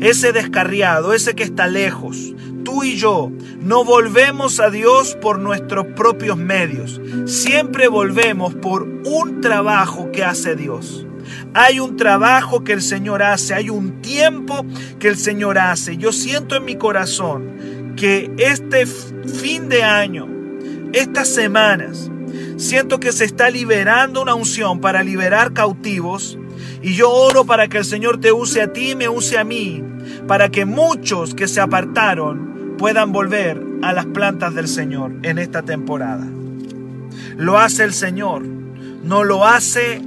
Ese 0.00 0.32
descarriado, 0.32 1.12
ese 1.12 1.34
que 1.34 1.44
está 1.44 1.66
lejos, 1.66 2.34
tú 2.64 2.82
y 2.82 2.96
yo, 2.96 3.30
no 3.60 3.84
volvemos 3.84 4.58
a 4.60 4.70
Dios 4.70 5.16
por 5.20 5.38
nuestros 5.38 5.86
propios 5.94 6.36
medios. 6.36 7.00
Siempre 7.26 7.88
volvemos 7.88 8.54
por 8.54 8.82
un 8.82 9.40
trabajo 9.40 10.10
que 10.10 10.24
hace 10.24 10.56
Dios. 10.56 11.06
Hay 11.54 11.80
un 11.80 11.96
trabajo 11.96 12.64
que 12.64 12.72
el 12.72 12.82
Señor 12.82 13.22
hace, 13.22 13.54
hay 13.54 13.70
un 13.70 14.02
tiempo 14.02 14.64
que 14.98 15.08
el 15.08 15.16
Señor 15.16 15.58
hace. 15.58 15.96
Yo 15.96 16.12
siento 16.12 16.56
en 16.56 16.64
mi 16.64 16.76
corazón 16.76 17.94
que 17.96 18.30
este 18.38 18.86
fin 18.86 19.68
de 19.68 19.82
año, 19.82 20.28
estas 20.92 21.28
semanas, 21.28 22.10
Siento 22.56 23.00
que 23.00 23.12
se 23.12 23.24
está 23.24 23.50
liberando 23.50 24.22
una 24.22 24.34
unción 24.34 24.80
para 24.80 25.02
liberar 25.02 25.52
cautivos. 25.52 26.38
Y 26.82 26.94
yo 26.94 27.10
oro 27.10 27.44
para 27.44 27.68
que 27.68 27.78
el 27.78 27.84
Señor 27.84 28.20
te 28.20 28.32
use 28.32 28.62
a 28.62 28.72
ti 28.72 28.90
y 28.90 28.94
me 28.94 29.08
use 29.08 29.38
a 29.38 29.44
mí, 29.44 29.82
para 30.28 30.50
que 30.50 30.64
muchos 30.64 31.34
que 31.34 31.48
se 31.48 31.60
apartaron 31.60 32.76
puedan 32.78 33.12
volver 33.12 33.60
a 33.82 33.92
las 33.92 34.06
plantas 34.06 34.54
del 34.54 34.68
Señor 34.68 35.12
en 35.22 35.38
esta 35.38 35.62
temporada. 35.62 36.26
Lo 37.36 37.58
hace 37.58 37.84
el 37.84 37.92
Señor, 37.92 38.42
no 38.44 39.24
lo 39.24 39.46
hace, 39.46 40.02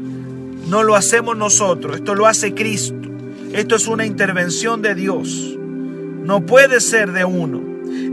no 0.68 0.84
lo 0.84 0.96
hacemos 0.96 1.38
nosotros, 1.38 1.98
esto 1.98 2.16
lo 2.16 2.28
hace 2.28 2.54
Cristo. 2.54 3.08
Esto 3.54 3.76
es 3.76 3.88
una 3.88 4.06
intervención 4.06 4.82
de 4.82 4.94
Dios. 4.94 5.58
No 6.24 6.46
puede 6.46 6.82
ser 6.82 7.14
de 7.14 7.24
uno. 7.24 7.62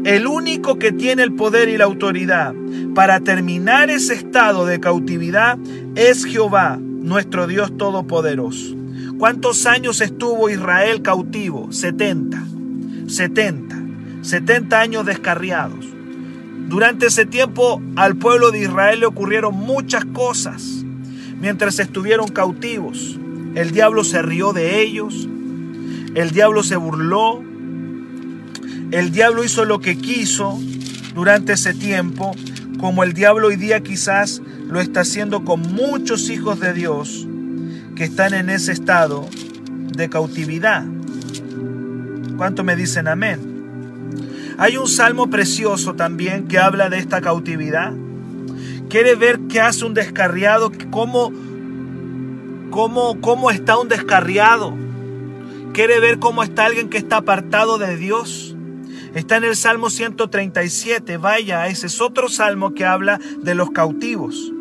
El 0.05 0.27
único 0.27 0.79
que 0.79 0.93
tiene 0.93 1.23
el 1.23 1.35
poder 1.35 1.69
y 1.69 1.77
la 1.77 1.85
autoridad 1.85 2.55
para 2.95 3.21
terminar 3.21 3.91
ese 3.91 4.15
estado 4.15 4.65
de 4.67 4.79
cautividad 4.79 5.59
es 5.97 6.25
Jehová, 6.25 6.79
nuestro 6.81 7.47
Dios 7.47 7.77
Todopoderoso. 7.77 8.77
¿Cuántos 9.19 9.67
años 9.67 10.01
estuvo 10.01 10.49
Israel 10.49 11.03
cautivo? 11.03 11.73
70. 11.73 12.43
70. 13.09 13.83
70 14.23 14.81
años 14.81 15.05
descarriados. 15.05 15.85
Durante 16.69 17.07
ese 17.07 17.27
tiempo 17.27 17.83
al 17.97 18.17
pueblo 18.17 18.51
de 18.51 18.61
Israel 18.61 19.01
le 19.01 19.07
ocurrieron 19.07 19.55
muchas 19.55 20.05
cosas. 20.05 20.85
Mientras 21.41 21.79
estuvieron 21.79 22.29
cautivos, 22.29 23.19
el 23.55 23.71
diablo 23.73 24.05
se 24.05 24.23
rió 24.23 24.53
de 24.53 24.81
ellos, 24.81 25.29
el 26.15 26.31
diablo 26.31 26.63
se 26.63 26.77
burló, 26.77 27.43
el 28.91 29.11
diablo 29.11 29.45
hizo 29.45 29.65
lo 29.65 29.81
que 29.81 29.97
quiso 29.97 30.59
durante 31.15 31.55
ese 31.55 31.75
tiempo, 31.75 32.35
como 32.79 33.03
el 33.03 33.13
diablo 33.13 33.49
hoy 33.49 33.57
día 33.57 33.81
quizás 33.81 34.43
lo 34.69 34.81
está 34.81 35.01
haciendo 35.01 35.45
con 35.45 35.61
muchos 35.61 36.31
hijos 36.31 36.61
de 36.61 36.73
Dios 36.73 37.27
que 37.97 38.05
están 38.05 38.35
en 38.35 38.51
ese 38.51 38.73
estado 38.73 39.29
de 39.97 40.09
cautividad. 40.09 40.85
¿Cuánto 42.37 42.65
me 42.65 42.75
dicen 42.75 43.07
amén? 43.07 43.55
Hay 44.59 44.77
un 44.77 44.89
salmo 44.89 45.31
precioso 45.31 45.95
también 45.95 46.47
que 46.47 46.59
habla 46.59 46.89
de 46.89 46.99
esta 46.99 47.21
cautividad. 47.21 47.93
Quiere 48.95 49.17
ver 49.17 49.41
qué 49.49 49.61
hace 49.61 49.85
un 49.85 49.93
descarriado, 49.93 50.71
cómo, 50.93 51.33
cómo, 52.71 53.21
cómo 53.21 53.51
está 53.51 53.77
un 53.77 53.89
descarriado. 53.89 54.73
Quiere 55.73 55.99
ver 55.99 56.21
cómo 56.21 56.45
está 56.45 56.67
alguien 56.67 56.89
que 56.89 56.99
está 56.99 57.17
apartado 57.17 57.77
de 57.79 57.97
Dios. 57.97 58.55
Está 59.17 59.39
en 59.39 59.43
el 59.43 59.57
Salmo 59.57 59.91
137. 59.91 61.17
Vaya, 61.17 61.67
ese 61.67 61.89
es 61.89 62.01
otro 62.01 62.29
salmo 62.29 62.73
que 62.73 62.85
habla 62.85 63.19
de 63.39 63.57
los 63.57 63.73
cautivos. 63.73 64.53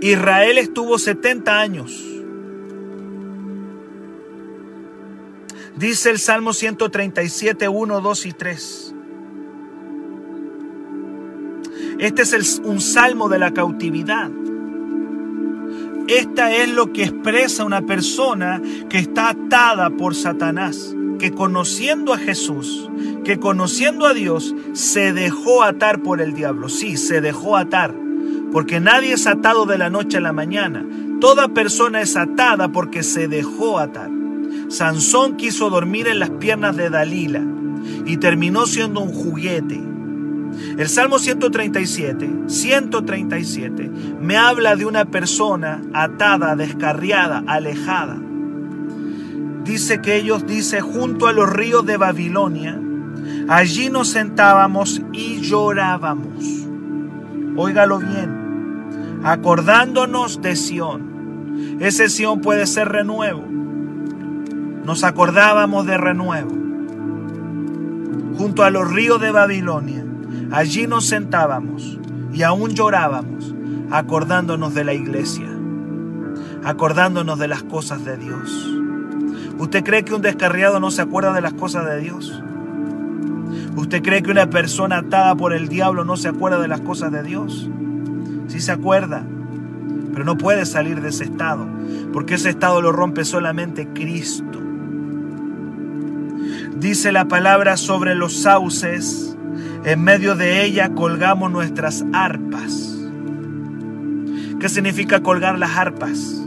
Israel 0.00 0.58
estuvo 0.58 0.98
70 0.98 1.60
años 1.60 2.04
Dice 5.76 6.10
el 6.10 6.18
Salmo 6.18 6.52
137, 6.52 7.68
1, 7.68 8.00
2 8.00 8.26
y 8.26 8.32
3. 8.32 8.94
Este 12.00 12.22
es 12.22 12.62
un 12.64 12.80
salmo 12.80 13.28
de 13.28 13.38
la 13.38 13.52
cautividad. 13.52 14.30
Esta 16.08 16.50
es 16.56 16.70
lo 16.70 16.94
que 16.94 17.02
expresa 17.02 17.62
una 17.66 17.82
persona 17.82 18.62
que 18.88 18.96
está 18.96 19.28
atada 19.28 19.90
por 19.90 20.14
Satanás, 20.14 20.96
que 21.18 21.32
conociendo 21.32 22.14
a 22.14 22.18
Jesús, 22.18 22.88
que 23.22 23.38
conociendo 23.38 24.06
a 24.06 24.14
Dios, 24.14 24.54
se 24.72 25.12
dejó 25.12 25.62
atar 25.62 26.00
por 26.00 26.22
el 26.22 26.32
diablo. 26.32 26.70
Sí, 26.70 26.96
se 26.96 27.20
dejó 27.20 27.58
atar, 27.58 27.94
porque 28.50 28.80
nadie 28.80 29.12
es 29.12 29.26
atado 29.26 29.66
de 29.66 29.76
la 29.76 29.90
noche 29.90 30.16
a 30.16 30.22
la 30.22 30.32
mañana. 30.32 30.86
Toda 31.20 31.48
persona 31.48 32.00
es 32.00 32.16
atada 32.16 32.72
porque 32.72 33.02
se 33.02 33.28
dejó 33.28 33.78
atar. 33.78 34.08
Sansón 34.68 35.36
quiso 35.36 35.68
dormir 35.68 36.08
en 36.08 36.18
las 36.18 36.30
piernas 36.30 36.78
de 36.78 36.88
Dalila 36.88 37.42
y 38.06 38.16
terminó 38.16 38.64
siendo 38.64 39.00
un 39.00 39.12
juguete. 39.12 39.90
El 40.78 40.88
Salmo 40.88 41.18
137, 41.18 42.30
137, 42.46 43.90
me 44.20 44.36
habla 44.36 44.76
de 44.76 44.86
una 44.86 45.04
persona 45.04 45.82
atada, 45.92 46.56
descarriada, 46.56 47.42
alejada. 47.46 48.18
Dice 49.64 50.00
que 50.00 50.16
ellos, 50.16 50.46
dice, 50.46 50.80
junto 50.80 51.26
a 51.26 51.32
los 51.32 51.50
ríos 51.50 51.86
de 51.86 51.96
Babilonia, 51.96 52.80
allí 53.48 53.90
nos 53.90 54.08
sentábamos 54.08 55.02
y 55.12 55.40
llorábamos. 55.40 56.44
Óigalo 57.56 57.98
bien, 57.98 59.20
acordándonos 59.22 60.40
de 60.42 60.56
Sión. 60.56 61.78
Ese 61.80 62.08
Sión 62.08 62.40
puede 62.40 62.66
ser 62.66 62.88
renuevo 62.88 63.50
nos 64.84 65.04
acordábamos 65.04 65.86
de 65.86 65.96
renuevo. 65.98 66.50
Junto 68.36 68.64
a 68.64 68.70
los 68.70 68.90
ríos 68.90 69.20
de 69.20 69.30
Babilonia, 69.30 70.04
allí 70.50 70.86
nos 70.86 71.06
sentábamos 71.06 71.98
y 72.32 72.42
aún 72.42 72.70
llorábamos, 72.70 73.54
acordándonos 73.90 74.74
de 74.74 74.84
la 74.84 74.94
iglesia, 74.94 75.48
acordándonos 76.64 77.38
de 77.38 77.48
las 77.48 77.62
cosas 77.62 78.04
de 78.04 78.16
Dios. 78.16 78.70
¿Usted 79.58 79.84
cree 79.84 80.04
que 80.04 80.14
un 80.14 80.22
descarriado 80.22 80.80
no 80.80 80.90
se 80.90 81.02
acuerda 81.02 81.32
de 81.32 81.40
las 81.40 81.52
cosas 81.52 81.84
de 81.84 82.00
Dios? 82.00 82.42
¿Usted 83.76 84.02
cree 84.02 84.22
que 84.22 84.30
una 84.30 84.48
persona 84.48 84.98
atada 84.98 85.34
por 85.34 85.52
el 85.52 85.68
diablo 85.68 86.04
no 86.04 86.16
se 86.16 86.28
acuerda 86.28 86.60
de 86.60 86.68
las 86.68 86.80
cosas 86.80 87.12
de 87.12 87.22
Dios? 87.22 87.68
Sí 88.48 88.60
se 88.60 88.72
acuerda, 88.72 89.24
pero 90.12 90.24
no 90.24 90.36
puede 90.36 90.66
salir 90.66 91.00
de 91.00 91.10
ese 91.10 91.24
estado, 91.24 91.66
porque 92.12 92.34
ese 92.34 92.50
estado 92.50 92.80
lo 92.82 92.92
rompe 92.92 93.24
solamente 93.24 93.88
Cristo. 93.88 94.60
Dice 96.76 97.12
la 97.12 97.26
palabra 97.26 97.76
sobre 97.76 98.14
los 98.14 98.42
sauces, 98.42 99.29
en 99.84 100.02
medio 100.02 100.36
de 100.36 100.64
ella 100.64 100.90
colgamos 100.94 101.50
nuestras 101.50 102.04
arpas. 102.12 102.98
¿Qué 104.60 104.68
significa 104.68 105.22
colgar 105.22 105.58
las 105.58 105.76
arpas? 105.76 106.44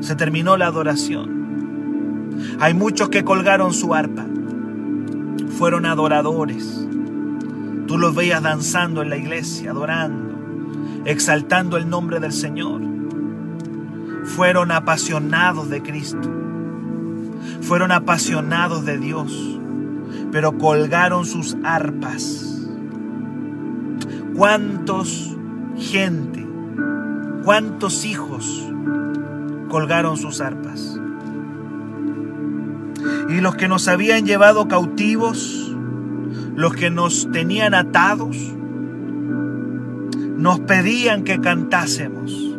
Se 0.00 0.14
terminó 0.14 0.56
la 0.56 0.66
adoración. 0.66 2.32
Hay 2.60 2.74
muchos 2.74 3.08
que 3.08 3.24
colgaron 3.24 3.72
su 3.72 3.94
arpa. 3.94 4.24
Fueron 5.58 5.86
adoradores. 5.86 6.86
Tú 7.86 7.98
los 7.98 8.14
veías 8.14 8.42
danzando 8.42 9.02
en 9.02 9.10
la 9.10 9.16
iglesia, 9.16 9.70
adorando, 9.70 11.02
exaltando 11.04 11.76
el 11.76 11.88
nombre 11.88 12.20
del 12.20 12.32
Señor. 12.32 12.80
Fueron 14.24 14.70
apasionados 14.70 15.68
de 15.68 15.82
Cristo 15.82 16.34
fueron 17.64 17.92
apasionados 17.92 18.84
de 18.84 18.98
Dios, 18.98 19.53
pero 20.34 20.58
colgaron 20.58 21.26
sus 21.26 21.56
arpas. 21.62 22.68
¿Cuántos 24.34 25.38
gente, 25.76 26.44
cuántos 27.44 28.04
hijos 28.04 28.68
colgaron 29.68 30.16
sus 30.16 30.40
arpas? 30.40 31.00
Y 33.28 33.40
los 33.40 33.54
que 33.54 33.68
nos 33.68 33.86
habían 33.86 34.26
llevado 34.26 34.66
cautivos, 34.66 35.72
los 36.56 36.74
que 36.74 36.90
nos 36.90 37.30
tenían 37.30 37.72
atados, 37.72 38.36
nos 40.36 40.58
pedían 40.58 41.22
que 41.22 41.40
cantásemos. 41.40 42.58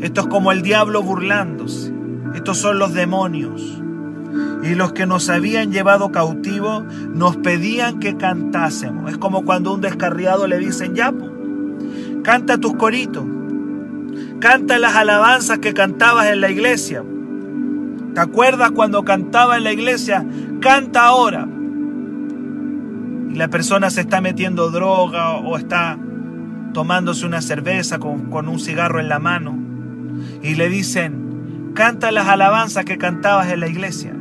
Esto 0.00 0.22
es 0.22 0.26
como 0.26 0.50
el 0.50 0.62
diablo 0.62 1.00
burlándose. 1.00 1.94
Estos 2.34 2.58
son 2.58 2.80
los 2.80 2.92
demonios 2.92 3.83
y 4.64 4.74
los 4.74 4.94
que 4.94 5.04
nos 5.04 5.28
habían 5.28 5.72
llevado 5.72 6.10
cautivo 6.10 6.86
nos 7.12 7.36
pedían 7.36 8.00
que 8.00 8.16
cantásemos. 8.16 9.10
Es 9.10 9.18
como 9.18 9.44
cuando 9.44 9.74
un 9.74 9.82
descarriado 9.82 10.46
le 10.46 10.58
dicen, 10.58 10.94
ya, 10.94 11.12
canta 12.22 12.56
tus 12.56 12.74
coritos, 12.74 13.24
canta 14.40 14.78
las 14.78 14.96
alabanzas 14.96 15.58
que 15.58 15.74
cantabas 15.74 16.28
en 16.28 16.40
la 16.40 16.50
iglesia. 16.50 17.04
¿Te 18.14 18.20
acuerdas 18.20 18.70
cuando 18.70 19.04
cantaba 19.04 19.58
en 19.58 19.64
la 19.64 19.72
iglesia? 19.72 20.24
Canta 20.60 21.04
ahora. 21.04 21.46
Y 23.30 23.34
la 23.34 23.48
persona 23.48 23.90
se 23.90 24.00
está 24.00 24.22
metiendo 24.22 24.70
droga 24.70 25.32
o 25.32 25.58
está 25.58 25.98
tomándose 26.72 27.26
una 27.26 27.42
cerveza 27.42 27.98
con 27.98 28.48
un 28.48 28.58
cigarro 28.58 28.98
en 28.98 29.10
la 29.10 29.18
mano. 29.18 29.58
Y 30.42 30.54
le 30.54 30.70
dicen, 30.70 31.72
canta 31.74 32.10
las 32.12 32.28
alabanzas 32.28 32.86
que 32.86 32.96
cantabas 32.96 33.52
en 33.52 33.60
la 33.60 33.68
iglesia 33.68 34.14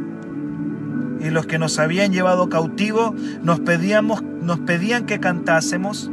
y 1.24 1.30
los 1.30 1.46
que 1.46 1.58
nos 1.58 1.80
habían 1.80 2.12
llevado 2.12 2.50
cautivo 2.50 3.16
nos, 3.42 3.62
pedíamos, 3.62 4.22
nos 4.22 4.60
pedían 4.60 5.06
que 5.06 5.20
cantásemos, 5.20 6.12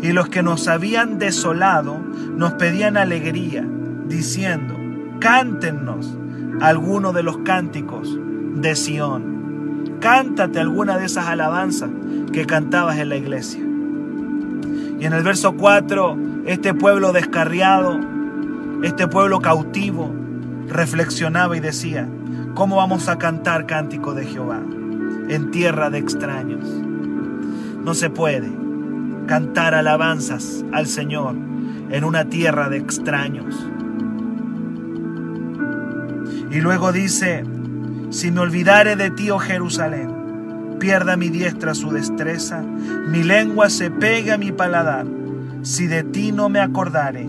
y 0.00 0.12
los 0.12 0.28
que 0.28 0.42
nos 0.42 0.68
habían 0.68 1.18
desolado 1.18 1.98
nos 2.36 2.54
pedían 2.54 2.96
alegría, 2.96 3.66
diciendo, 4.06 4.74
cántennos 5.20 6.16
alguno 6.60 7.12
de 7.12 7.22
los 7.22 7.38
cánticos 7.38 8.16
de 8.54 8.76
Sión. 8.76 9.98
Cántate 10.00 10.60
alguna 10.60 10.98
de 10.98 11.06
esas 11.06 11.26
alabanzas 11.26 11.90
que 12.32 12.46
cantabas 12.46 12.98
en 12.98 13.08
la 13.08 13.16
iglesia. 13.16 13.60
Y 13.60 15.04
en 15.04 15.12
el 15.12 15.22
verso 15.22 15.56
4 15.56 16.18
este 16.46 16.74
pueblo 16.74 17.12
descarriado, 17.12 18.00
este 18.82 19.06
pueblo 19.06 19.40
cautivo, 19.40 20.12
reflexionaba 20.68 21.56
y 21.56 21.60
decía, 21.60 22.08
¿cómo 22.54 22.76
vamos 22.76 23.08
a 23.08 23.18
cantar 23.18 23.66
cántico 23.66 24.14
de 24.14 24.26
Jehová 24.26 24.60
en 25.28 25.50
tierra 25.50 25.90
de 25.90 25.98
extraños? 25.98 26.64
No 27.84 27.94
se 27.94 28.10
puede 28.10 28.50
cantar 29.26 29.74
alabanzas 29.74 30.64
al 30.72 30.86
Señor 30.86 31.34
en 31.90 32.04
una 32.04 32.26
tierra 32.26 32.68
de 32.68 32.78
extraños. 32.78 33.54
Y 36.50 36.60
luego 36.60 36.92
dice, 36.92 37.44
si 38.10 38.30
me 38.30 38.40
olvidare 38.40 38.96
de 38.96 39.10
ti, 39.10 39.30
oh 39.30 39.38
Jerusalén, 39.38 40.76
pierda 40.78 41.16
mi 41.16 41.30
diestra 41.30 41.74
su 41.74 41.90
destreza, 41.90 42.62
mi 42.62 43.22
lengua 43.22 43.70
se 43.70 43.90
pegue 43.90 44.32
a 44.32 44.38
mi 44.38 44.52
paladar, 44.52 45.06
si 45.62 45.86
de 45.86 46.02
ti 46.02 46.32
no 46.32 46.48
me 46.48 46.60
acordare, 46.60 47.26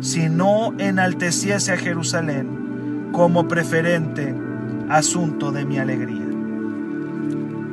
si 0.00 0.28
no 0.28 0.74
enalteciese 0.78 1.72
a 1.72 1.76
Jerusalén 1.76 3.10
como 3.12 3.48
preferente 3.48 4.34
asunto 4.90 5.52
de 5.52 5.64
mi 5.64 5.78
alegría. 5.78 6.26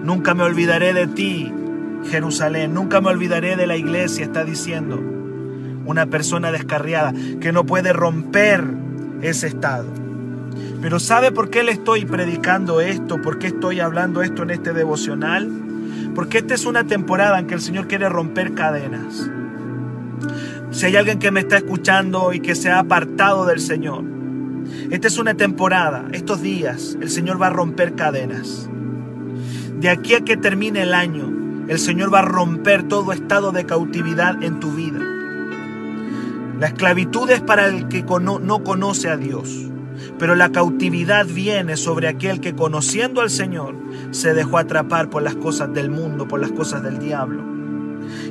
Nunca 0.04 0.34
me 0.34 0.44
olvidaré 0.44 0.94
de 0.94 1.08
ti, 1.08 1.52
Jerusalén, 2.06 2.74
nunca 2.74 3.02
me 3.02 3.10
olvidaré 3.10 3.56
de 3.56 3.68
la 3.68 3.76
iglesia, 3.76 4.24
está 4.24 4.46
diciendo 4.46 5.00
una 5.86 6.06
persona 6.06 6.52
descarriada 6.52 7.14
que 7.42 7.52
no 7.52 7.66
puede 7.66 7.92
romper 7.92 8.64
ese 9.22 9.48
estado. 9.48 9.88
Pero 10.82 11.00
¿sabe 11.00 11.32
por 11.32 11.50
qué 11.50 11.64
le 11.64 11.72
estoy 11.72 12.06
predicando 12.06 12.82
esto? 12.82 13.20
¿Por 13.22 13.40
qué 13.40 13.48
estoy 13.48 13.80
hablando 13.80 14.22
esto 14.22 14.44
en 14.44 14.52
este 14.52 14.74
devocional? 14.74 15.50
Porque 16.14 16.40
esta 16.40 16.54
es 16.54 16.66
una 16.66 16.86
temporada 16.86 17.40
en 17.40 17.48
que 17.48 17.56
el 17.56 17.62
Señor 17.62 17.88
quiere 17.88 18.10
romper 18.10 18.54
cadenas. 18.54 19.30
Si 20.72 20.86
hay 20.86 20.96
alguien 20.96 21.20
que 21.20 21.32
me 21.32 21.40
está 21.40 21.58
escuchando 21.58 22.34
y 22.34 22.42
que 22.42 22.54
se 22.54 22.70
ha 22.70 22.80
apartado 22.80 23.46
del 23.46 23.60
Señor, 23.60 24.17
esta 24.92 25.08
es 25.08 25.18
una 25.18 25.34
temporada, 25.34 26.06
estos 26.12 26.42
días, 26.42 26.98
el 27.02 27.10
Señor 27.10 27.42
va 27.42 27.48
a 27.48 27.52
romper 27.52 27.96
cadenas. 27.96 28.70
De 29.80 29.90
aquí 29.90 30.16
a 30.16 30.22
que 30.22 30.38
termine 30.38 30.82
el 30.82 30.94
año, 30.94 31.66
el 31.68 31.80
Señor 31.80 32.14
va 32.14 32.20
a 32.20 32.24
romper 32.24 32.84
todo 32.84 33.12
estado 33.12 33.52
de 33.52 33.66
cautividad 33.66 34.42
en 34.42 34.60
tu 34.60 34.72
vida. 34.72 35.00
La 36.60 36.68
esclavitud 36.68 37.30
es 37.30 37.42
para 37.42 37.68
el 37.68 37.88
que 37.88 38.04
no 38.04 38.64
conoce 38.64 39.10
a 39.10 39.18
Dios. 39.18 39.68
Pero 40.20 40.36
la 40.36 40.52
cautividad 40.52 41.26
viene 41.26 41.78
sobre 41.78 42.08
aquel 42.08 42.40
que 42.40 42.56
conociendo 42.56 43.22
al 43.22 43.30
Señor 43.30 43.76
se 44.12 44.34
dejó 44.34 44.58
atrapar 44.58 45.10
por 45.10 45.22
las 45.22 45.36
cosas 45.36 45.74
del 45.74 45.90
mundo, 45.90 46.28
por 46.28 46.40
las 46.40 46.52
cosas 46.52 46.84
del 46.84 47.00
diablo. 47.00 47.44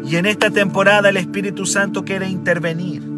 Y 0.04 0.16
en 0.16 0.26
esta 0.26 0.50
temporada 0.50 1.08
el 1.08 1.16
Espíritu 1.16 1.66
Santo 1.66 2.04
quiere 2.04 2.28
intervenir. 2.28 3.15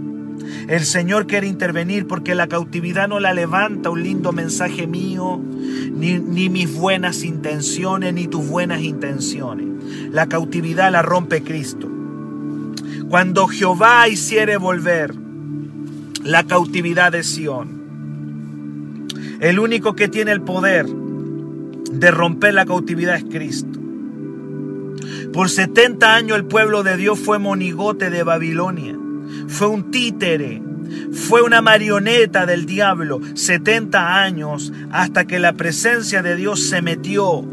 El 0.69 0.85
Señor 0.85 1.27
quiere 1.27 1.47
intervenir 1.47 2.07
porque 2.07 2.35
la 2.35 2.47
cautividad 2.47 3.09
no 3.09 3.21
la 3.21 3.33
levanta 3.33 3.89
un 3.89 4.03
lindo 4.03 4.33
mensaje 4.33 4.87
mío, 4.87 5.41
ni, 5.41 6.19
ni, 6.19 6.51
mis 6.51 6.75
buenas 6.75 7.25
intenciones, 7.25 8.13
ni 8.13 8.29
tus 8.29 8.47
buenas 8.47 8.83
intenciones. 8.83 9.67
La 10.11 10.29
cautividad 10.29 10.93
la 10.93 11.01
rompe 11.01 11.43
Cristo. 11.43 11.89
Cuando 13.09 13.47
Jehová 13.47 14.09
hiciere 14.09 14.59
volver 14.59 15.15
la 16.23 16.45
cautividad 16.45 17.13
de 17.13 17.23
Sión, 17.23 19.09
el 19.41 19.59
único 19.59 19.97
que 19.97 20.09
tiene 20.09 20.33
el 20.33 20.43
poder 20.43 20.85
de 20.85 22.11
romper 22.11 22.53
la 22.53 22.67
cautividad 22.67 23.17
es 23.17 23.25
Cristo. 23.25 23.79
Por 25.33 25.49
70 25.49 26.15
años 26.15 26.37
el 26.37 26.45
pueblo 26.45 26.83
de 26.83 26.99
Dios 26.99 27.19
fue 27.19 27.39
monigote 27.39 28.11
de 28.11 28.23
Babilonia. 28.23 28.98
Fue 29.49 29.67
un 29.67 29.91
títere. 29.91 30.63
Fue 31.13 31.43
una 31.43 31.61
marioneta 31.61 32.47
del 32.47 32.67
diablo. 32.67 33.21
70 33.35 34.23
años 34.23 34.73
hasta 34.91 35.27
que 35.27 35.39
la 35.39 35.55
presencia 35.55 36.23
de 36.23 36.37
Dios 36.37 36.69
se 36.69 36.83
metió 36.83 37.45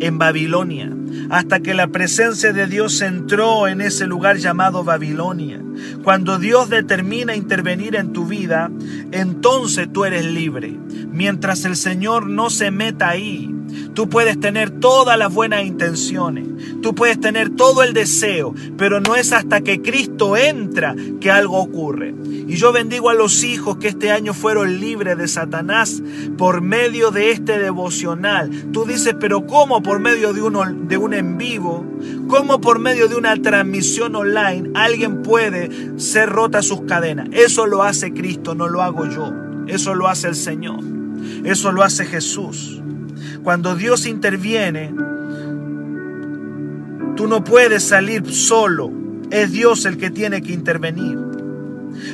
en 0.00 0.18
Babilonia, 0.18 0.90
hasta 1.30 1.60
que 1.60 1.74
la 1.74 1.86
presencia 1.88 2.52
de 2.52 2.66
Dios 2.66 3.00
entró 3.00 3.68
en 3.68 3.80
ese 3.80 4.06
lugar 4.06 4.38
llamado 4.38 4.84
Babilonia. 4.84 5.60
Cuando 6.02 6.38
Dios 6.38 6.68
determina 6.68 7.36
intervenir 7.36 7.96
en 7.96 8.12
tu 8.12 8.26
vida, 8.26 8.70
entonces 9.12 9.88
tú 9.92 10.04
eres 10.04 10.24
libre. 10.24 10.76
Mientras 11.10 11.64
el 11.64 11.76
Señor 11.76 12.28
no 12.28 12.50
se 12.50 12.70
meta 12.70 13.08
ahí, 13.08 13.53
Tú 13.94 14.08
puedes 14.08 14.40
tener 14.40 14.70
todas 14.70 15.16
las 15.16 15.32
buenas 15.32 15.64
intenciones, 15.64 16.46
tú 16.82 16.94
puedes 16.94 17.20
tener 17.20 17.50
todo 17.50 17.82
el 17.82 17.94
deseo, 17.94 18.54
pero 18.76 19.00
no 19.00 19.14
es 19.14 19.32
hasta 19.32 19.60
que 19.60 19.82
Cristo 19.82 20.36
entra 20.36 20.96
que 21.20 21.30
algo 21.30 21.58
ocurre. 21.58 22.14
Y 22.46 22.56
yo 22.56 22.72
bendigo 22.72 23.08
a 23.08 23.14
los 23.14 23.42
hijos 23.44 23.78
que 23.78 23.88
este 23.88 24.10
año 24.10 24.34
fueron 24.34 24.80
libres 24.80 25.16
de 25.16 25.28
Satanás 25.28 26.02
por 26.36 26.60
medio 26.60 27.10
de 27.10 27.30
este 27.30 27.58
devocional. 27.58 28.50
Tú 28.72 28.84
dices, 28.84 29.14
pero 29.18 29.46
¿cómo 29.46 29.82
por 29.82 30.00
medio 30.00 30.32
de, 30.32 30.42
uno, 30.42 30.64
de 30.64 30.96
un 30.96 31.14
en 31.14 31.38
vivo? 31.38 31.84
¿Cómo 32.28 32.60
por 32.60 32.80
medio 32.80 33.08
de 33.08 33.14
una 33.16 33.36
transmisión 33.40 34.14
online 34.16 34.70
alguien 34.74 35.22
puede 35.22 35.98
ser 35.98 36.28
rota 36.28 36.62
sus 36.62 36.82
cadenas? 36.82 37.28
Eso 37.32 37.66
lo 37.66 37.82
hace 37.82 38.12
Cristo, 38.12 38.54
no 38.54 38.68
lo 38.68 38.82
hago 38.82 39.08
yo. 39.08 39.32
Eso 39.66 39.94
lo 39.94 40.08
hace 40.08 40.28
el 40.28 40.34
Señor. 40.34 40.80
Eso 41.44 41.72
lo 41.72 41.82
hace 41.82 42.04
Jesús. 42.04 42.82
Cuando 43.44 43.76
Dios 43.76 44.06
interviene, 44.06 44.94
tú 47.14 47.28
no 47.28 47.44
puedes 47.44 47.84
salir 47.84 48.32
solo. 48.32 48.90
Es 49.30 49.52
Dios 49.52 49.84
el 49.84 49.98
que 49.98 50.10
tiene 50.10 50.40
que 50.40 50.54
intervenir. 50.54 51.18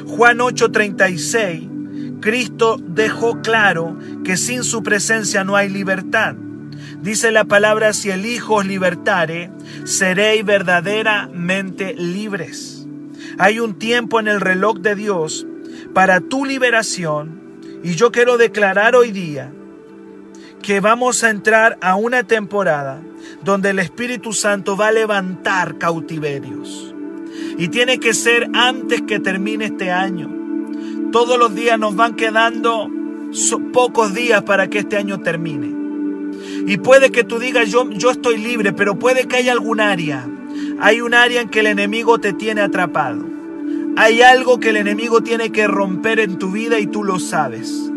Juan 0.09 0.39
8:36, 0.41 1.69
Cristo 2.21 2.79
dejó 2.85 3.43
claro 3.43 3.97
que 4.25 4.37
sin 4.37 4.65
su 4.65 4.83
presencia 4.83 5.45
no 5.45 5.55
hay 5.55 5.69
libertad. 5.69 6.35
Dice 7.01 7.31
la 7.31 7.45
palabra, 7.45 7.93
si 7.93 8.11
el 8.11 8.27
Hijo 8.27 8.57
os 8.57 8.67
libertare, 8.67 9.53
seréis 9.85 10.45
verdaderamente 10.45 11.95
libres. 11.95 12.89
Hay 13.39 13.61
un 13.61 13.75
tiempo 13.75 14.19
en 14.19 14.27
el 14.27 14.41
reloj 14.41 14.79
de 14.81 14.97
Dios 14.97 15.47
para 15.95 16.21
tu 16.21 16.45
liberación 16.45 17.41
y 17.85 17.95
yo 17.95 18.11
quiero 18.11 18.37
declarar 18.37 18.97
hoy 18.97 19.13
día 19.13 19.53
que 20.63 20.81
vamos 20.81 21.25
a 21.25 21.31
entrar 21.31 21.79
a 21.81 21.97
una 21.97 22.25
temporada 22.25 23.03
donde 23.43 23.71
el 23.71 23.79
Espíritu 23.79 24.33
Santo 24.33 24.77
va 24.77 24.89
a 24.89 24.93
levantar 24.93 25.79
cautiverios. 25.79 26.95
Y 27.59 27.69
tiene 27.69 27.99
que 27.99 28.15
ser 28.15 28.49
antes 28.55 29.03
que 29.03 29.21
termine 29.21 29.67
este 29.67 29.91
año. 29.91 30.31
Todos 31.13 31.39
los 31.39 31.55
días 31.55 31.79
nos 31.79 31.97
van 31.97 32.15
quedando 32.15 32.89
pocos 33.73 34.15
días 34.15 34.43
para 34.43 34.69
que 34.69 34.81
este 34.81 34.97
año 34.97 35.21
termine. 35.21 35.81
Y 36.67 36.77
puede 36.79 37.11
que 37.11 37.25
tú 37.25 37.39
digas, 37.39 37.71
yo, 37.71 37.89
yo 37.91 38.11
estoy 38.11 38.39
libre, 38.39 38.73
pero 38.73 38.99
puede 38.99 39.27
que 39.27 39.37
haya 39.37 39.53
algún 39.53 39.81
área. 39.81 40.29
Hay 40.81 41.01
un 41.01 41.15
área 41.15 41.41
en 41.41 41.49
que 41.49 41.61
el 41.61 41.67
enemigo 41.67 42.19
te 42.19 42.33
tiene 42.33 42.61
atrapado. 42.61 43.25
Hay 43.97 44.23
algo 44.23 44.61
que 44.61 44.71
el 44.71 44.77
enemigo 44.77 45.21
tiene 45.23 45.51
que 45.51 45.67
romper 45.67 46.21
en 46.21 46.39
tu 46.39 46.53
vida 46.53 46.79
y 46.79 46.87
tú 46.87 47.05
lo 47.05 47.19
sabes. 47.19 47.90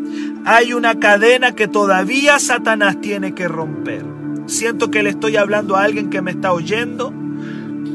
Hay 0.46 0.74
una 0.74 1.00
cadena 1.00 1.54
que 1.54 1.70
todavía 1.70 2.38
Satanás 2.38 3.00
tiene 3.00 3.34
que 3.34 3.48
romper. 3.48 4.04
Siento 4.46 4.92
que 4.92 5.02
le 5.02 5.12
estoy 5.12 5.38
hablando 5.38 5.78
a 5.78 5.84
alguien 5.84 6.10
que 6.10 6.22
me 6.22 6.32
está 6.32 6.52
oyendo. 6.52 7.14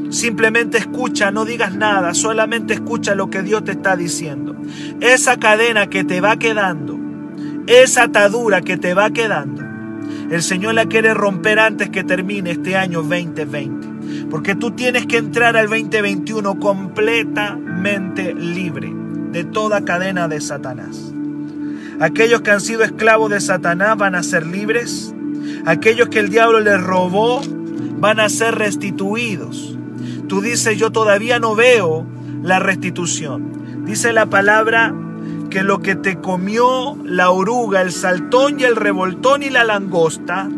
Simplemente 0.08 0.78
escucha, 0.78 1.30
no 1.30 1.44
digas 1.44 1.74
nada, 1.74 2.14
solamente 2.14 2.72
escucha 2.72 3.14
lo 3.14 3.28
que 3.28 3.42
Dios 3.42 3.64
te 3.64 3.72
está 3.72 3.96
diciendo. 3.96 4.56
Esa 5.00 5.36
cadena 5.38 5.88
que 5.88 6.04
te 6.04 6.22
va 6.22 6.38
quedando, 6.38 6.98
esa 7.66 8.04
atadura 8.04 8.62
que 8.62 8.78
te 8.78 8.94
va 8.94 9.10
quedando, 9.10 9.62
el 10.30 10.42
Señor 10.42 10.72
la 10.72 10.86
quiere 10.86 11.12
romper 11.12 11.58
antes 11.58 11.90
que 11.90 12.02
termine 12.02 12.52
este 12.52 12.76
año 12.76 13.02
2020. 13.02 14.26
Porque 14.30 14.54
tú 14.54 14.70
tienes 14.70 15.04
que 15.06 15.18
entrar 15.18 15.58
al 15.58 15.68
2021 15.68 16.58
completamente 16.58 18.32
libre 18.34 18.90
de 19.32 19.44
toda 19.44 19.84
cadena 19.84 20.28
de 20.28 20.40
Satanás. 20.40 21.12
Aquellos 22.00 22.42
que 22.42 22.50
han 22.50 22.60
sido 22.60 22.84
esclavos 22.84 23.30
de 23.30 23.40
Satanás 23.40 23.96
van 23.96 24.14
a 24.14 24.22
ser 24.22 24.46
libres. 24.46 25.14
Aquellos 25.66 26.08
que 26.08 26.20
el 26.20 26.28
diablo 26.28 26.60
les 26.60 26.80
robó 26.80 27.40
van 27.98 28.20
a 28.20 28.28
ser 28.28 28.54
restituidos. 28.54 29.76
Tú 30.28 30.40
dices, 30.40 30.78
yo 30.78 30.90
todavía 30.90 31.38
no 31.38 31.54
veo 31.54 32.06
la 32.42 32.60
restitución. 32.60 33.84
Dice 33.84 34.12
la 34.12 34.26
palabra 34.26 34.94
que 35.50 35.62
lo 35.62 35.80
que 35.80 35.96
te 35.96 36.18
comió 36.18 36.96
la 37.04 37.30
oruga, 37.30 37.82
el 37.82 37.90
saltón 37.90 38.60
y 38.60 38.64
el 38.64 38.76
revoltón 38.76 39.42
y 39.42 39.50
la 39.50 39.64
langosta 39.64 40.48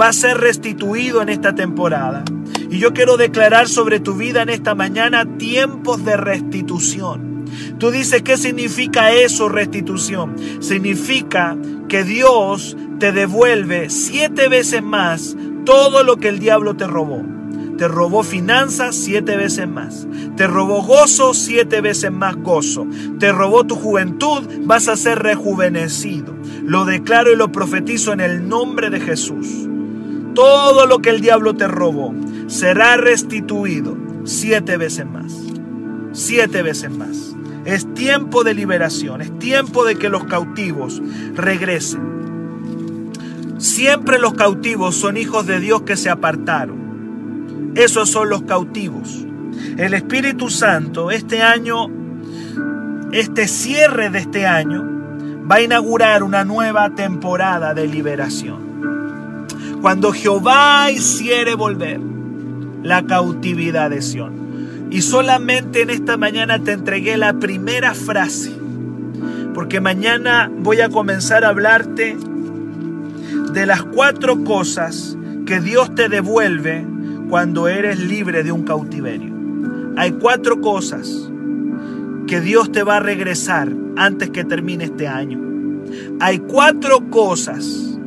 va 0.00 0.08
a 0.08 0.12
ser 0.12 0.38
restituido 0.38 1.22
en 1.22 1.28
esta 1.28 1.54
temporada. 1.54 2.24
Y 2.70 2.78
yo 2.78 2.92
quiero 2.92 3.16
declarar 3.16 3.68
sobre 3.68 4.00
tu 4.00 4.14
vida 4.14 4.42
en 4.42 4.48
esta 4.48 4.74
mañana 4.74 5.24
tiempos 5.38 6.04
de 6.04 6.16
restitución. 6.16 7.43
Tú 7.78 7.90
dices, 7.90 8.22
¿qué 8.22 8.36
significa 8.36 9.12
eso, 9.12 9.48
restitución? 9.48 10.36
Significa 10.60 11.56
que 11.88 12.04
Dios 12.04 12.76
te 12.98 13.12
devuelve 13.12 13.90
siete 13.90 14.48
veces 14.48 14.82
más 14.82 15.36
todo 15.64 16.02
lo 16.04 16.16
que 16.16 16.28
el 16.28 16.38
diablo 16.38 16.74
te 16.74 16.86
robó. 16.86 17.22
Te 17.76 17.88
robó 17.88 18.22
finanzas 18.22 18.94
siete 18.94 19.36
veces 19.36 19.66
más. 19.66 20.06
Te 20.36 20.46
robó 20.46 20.82
gozo 20.82 21.34
siete 21.34 21.80
veces 21.80 22.12
más 22.12 22.36
gozo. 22.36 22.86
Te 23.18 23.32
robó 23.32 23.64
tu 23.64 23.74
juventud, 23.74 24.44
vas 24.62 24.88
a 24.88 24.96
ser 24.96 25.18
rejuvenecido. 25.20 26.34
Lo 26.62 26.84
declaro 26.84 27.32
y 27.32 27.36
lo 27.36 27.50
profetizo 27.50 28.12
en 28.12 28.20
el 28.20 28.48
nombre 28.48 28.90
de 28.90 29.00
Jesús. 29.00 29.48
Todo 30.34 30.86
lo 30.86 31.00
que 31.00 31.10
el 31.10 31.20
diablo 31.20 31.54
te 31.54 31.66
robó 31.66 32.14
será 32.46 32.96
restituido 32.96 33.96
siete 34.24 34.76
veces 34.76 35.06
más. 35.06 35.32
Siete 36.12 36.62
veces 36.62 36.90
más. 36.90 37.33
Es 37.64 37.92
tiempo 37.94 38.44
de 38.44 38.54
liberación, 38.54 39.22
es 39.22 39.38
tiempo 39.38 39.84
de 39.84 39.96
que 39.96 40.08
los 40.08 40.24
cautivos 40.24 41.02
regresen. 41.34 42.14
Siempre 43.58 44.18
los 44.18 44.34
cautivos 44.34 44.94
son 44.94 45.16
hijos 45.16 45.46
de 45.46 45.60
Dios 45.60 45.82
que 45.82 45.96
se 45.96 46.10
apartaron. 46.10 47.72
Esos 47.74 48.10
son 48.10 48.28
los 48.28 48.42
cautivos. 48.42 49.24
El 49.78 49.94
Espíritu 49.94 50.50
Santo 50.50 51.10
este 51.10 51.42
año, 51.42 51.86
este 53.12 53.48
cierre 53.48 54.10
de 54.10 54.18
este 54.18 54.46
año, 54.46 54.94
va 55.50 55.56
a 55.56 55.62
inaugurar 55.62 56.22
una 56.22 56.44
nueva 56.44 56.90
temporada 56.90 57.74
de 57.74 57.86
liberación. 57.86 59.46
Cuando 59.80 60.12
Jehová 60.12 60.90
hiciere 60.90 61.54
volver 61.54 62.00
la 62.82 63.04
cautividad 63.06 63.90
de 63.90 64.02
Sión. 64.02 64.43
Y 64.94 65.02
solamente 65.02 65.82
en 65.82 65.90
esta 65.90 66.16
mañana 66.16 66.60
te 66.60 66.70
entregué 66.70 67.16
la 67.16 67.40
primera 67.40 67.94
frase, 67.94 68.52
porque 69.52 69.80
mañana 69.80 70.48
voy 70.56 70.82
a 70.82 70.88
comenzar 70.88 71.44
a 71.44 71.48
hablarte 71.48 72.16
de 73.52 73.66
las 73.66 73.82
cuatro 73.82 74.44
cosas 74.44 75.18
que 75.46 75.58
Dios 75.58 75.96
te 75.96 76.08
devuelve 76.08 76.86
cuando 77.28 77.66
eres 77.66 77.98
libre 77.98 78.44
de 78.44 78.52
un 78.52 78.62
cautiverio. 78.62 79.34
Hay 79.96 80.12
cuatro 80.12 80.60
cosas 80.60 81.28
que 82.28 82.40
Dios 82.40 82.70
te 82.70 82.84
va 82.84 82.98
a 82.98 83.00
regresar 83.00 83.72
antes 83.96 84.30
que 84.30 84.44
termine 84.44 84.84
este 84.84 85.08
año. 85.08 85.40
Hay 86.20 86.38
cuatro 86.38 87.10
cosas 87.10 87.98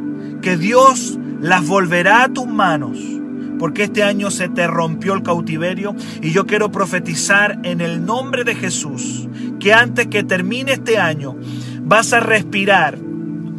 que 0.41 0.55
Dios 0.55 1.19
las 1.41 1.67
volverá 1.67 2.23
a 2.23 2.29
tus 2.29 2.47
manos 2.47 3.16
porque 3.59 3.83
este 3.83 4.03
año 4.03 4.31
se 4.31 4.49
te 4.49 4.67
rompió 4.67 5.13
el 5.13 5.23
cautiverio 5.23 5.95
y 6.21 6.31
yo 6.31 6.45
quiero 6.45 6.71
profetizar 6.71 7.59
en 7.63 7.81
el 7.81 8.05
nombre 8.05 8.43
de 8.43 8.55
Jesús 8.55 9.27
que 9.59 9.73
antes 9.73 10.07
que 10.07 10.23
termine 10.23 10.73
este 10.73 10.97
año 10.97 11.35
vas 11.81 12.13
a 12.13 12.19
respirar 12.19 12.97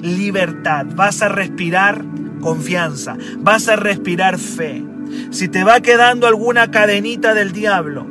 libertad, 0.03 0.87
vas 0.95 1.23
a 1.23 1.29
respirar 1.29 2.05
confianza, 2.41 3.17
vas 3.39 3.69
a 3.69 3.77
respirar 3.77 4.39
fe. 4.39 4.85
Si 5.31 5.49
te 5.49 5.65
va 5.65 5.81
quedando 5.81 6.27
alguna 6.27 6.71
cadenita 6.71 7.35
del 7.35 7.53
diablo, 7.53 8.07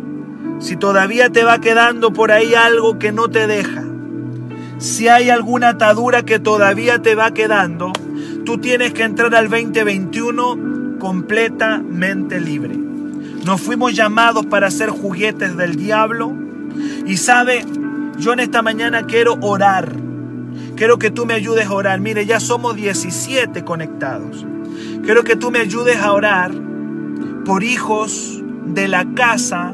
si 0.60 0.76
todavía 0.76 1.30
te 1.30 1.44
va 1.44 1.60
quedando 1.60 2.12
por 2.12 2.32
ahí 2.32 2.56
algo 2.56 2.98
que 2.98 3.12
no 3.12 3.30
te 3.30 3.48
deja, 3.48 3.84
si 4.80 5.08
hay 5.08 5.30
alguna 5.30 5.70
atadura 5.70 6.24
que 6.24 6.40
todavía 6.40 7.02
te 7.02 7.16
va 7.16 7.34
quedando, 7.34 7.94
tú 8.46 8.58
tienes 8.58 8.94
que 8.94 9.04
entrar 9.04 9.34
al 9.36 9.50
2021 9.50 10.87
completamente 10.98 12.40
libre. 12.40 12.76
Nos 13.46 13.62
fuimos 13.62 13.96
llamados 13.96 14.46
para 14.46 14.70
ser 14.72 14.90
juguetes 14.90 15.56
del 15.56 15.76
diablo 15.76 16.34
y 17.06 17.18
sabe, 17.18 17.64
yo 18.18 18.34
en 18.34 18.40
esta 18.40 18.62
mañana 18.62 19.04
quiero 19.04 19.38
orar 19.42 20.08
Quiero 20.78 21.00
que 21.00 21.10
tú 21.10 21.26
me 21.26 21.34
ayudes 21.34 21.66
a 21.66 21.74
orar. 21.74 22.00
Mire, 22.00 22.28
ya 22.28 22.40
somos 22.40 22.76
17 22.76 23.64
conectados. 23.64 24.46
Quiero 25.04 25.24
que 25.24 25.36
tú 25.36 25.50
me 25.50 25.60
ayudes 25.60 25.98
a 25.98 26.14
orar 26.14 26.52
por 27.46 27.64
hijos 27.64 28.44
de 28.66 28.88
la 28.88 29.06
casa 29.16 29.74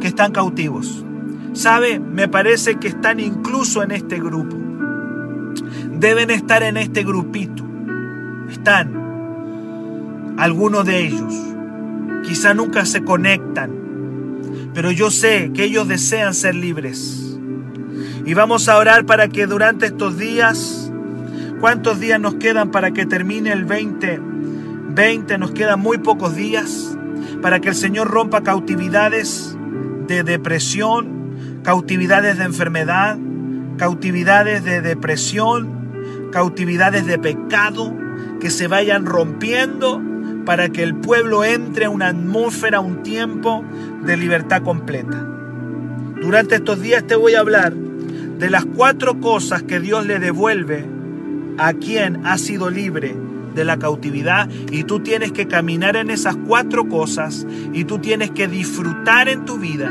que 0.00 0.08
están 0.08 0.32
cautivos. 0.32 1.04
¿Sabe? 1.52 2.00
Me 2.00 2.26
parece 2.26 2.76
que 2.76 2.88
están 2.88 3.20
incluso 3.20 3.84
en 3.84 3.92
este 3.92 4.18
grupo. 4.18 4.56
Deben 5.92 6.30
estar 6.30 6.64
en 6.64 6.76
este 6.76 7.04
grupito. 7.04 7.64
Están 8.50 9.03
algunos 10.36 10.84
de 10.84 11.06
ellos. 11.06 11.34
Quizá 12.24 12.54
nunca 12.54 12.86
se 12.86 13.02
conectan. 13.02 13.70
Pero 14.72 14.90
yo 14.90 15.10
sé 15.10 15.52
que 15.54 15.64
ellos 15.64 15.86
desean 15.86 16.34
ser 16.34 16.54
libres 16.54 17.24
y 18.26 18.32
vamos 18.32 18.68
a 18.68 18.78
orar 18.78 19.04
para 19.04 19.28
que 19.28 19.46
durante 19.46 19.86
estos 19.86 20.16
días, 20.16 20.90
¿cuántos 21.60 22.00
días 22.00 22.18
nos 22.18 22.36
quedan 22.36 22.70
para 22.70 22.92
que 22.92 23.04
termine 23.04 23.52
el 23.52 23.66
2020? 23.66 25.38
Nos 25.38 25.50
quedan 25.50 25.80
muy 25.80 25.98
pocos 25.98 26.34
días 26.34 26.96
para 27.42 27.60
que 27.60 27.68
el 27.68 27.74
Señor 27.74 28.08
rompa 28.08 28.42
cautividades 28.42 29.56
de 30.06 30.22
depresión, 30.22 31.60
cautividades 31.62 32.38
de 32.38 32.44
enfermedad, 32.44 33.18
cautividades 33.76 34.64
de 34.64 34.80
depresión, 34.80 36.30
cautividades 36.32 37.06
de 37.06 37.18
pecado, 37.18 37.94
que 38.40 38.50
se 38.50 38.68
vayan 38.68 39.04
rompiendo 39.04 40.00
para 40.44 40.68
que 40.68 40.82
el 40.82 40.94
pueblo 40.94 41.44
entre 41.44 41.86
a 41.86 41.90
una 41.90 42.08
atmósfera, 42.08 42.80
un 42.80 43.02
tiempo 43.02 43.64
de 44.04 44.16
libertad 44.16 44.62
completa. 44.62 45.26
Durante 46.20 46.56
estos 46.56 46.80
días 46.80 47.06
te 47.06 47.16
voy 47.16 47.34
a 47.34 47.40
hablar 47.40 47.74
de 47.74 48.50
las 48.50 48.64
cuatro 48.64 49.20
cosas 49.20 49.62
que 49.62 49.80
Dios 49.80 50.06
le 50.06 50.18
devuelve 50.18 50.84
a 51.58 51.72
quien 51.74 52.26
ha 52.26 52.38
sido 52.38 52.70
libre 52.70 53.14
de 53.54 53.64
la 53.64 53.78
cautividad 53.78 54.48
y 54.70 54.84
tú 54.84 55.00
tienes 55.00 55.32
que 55.32 55.46
caminar 55.46 55.96
en 55.96 56.10
esas 56.10 56.36
cuatro 56.48 56.88
cosas 56.88 57.46
y 57.72 57.84
tú 57.84 57.98
tienes 57.98 58.30
que 58.32 58.48
disfrutar 58.48 59.28
en 59.28 59.44
tu 59.44 59.58
vida 59.58 59.90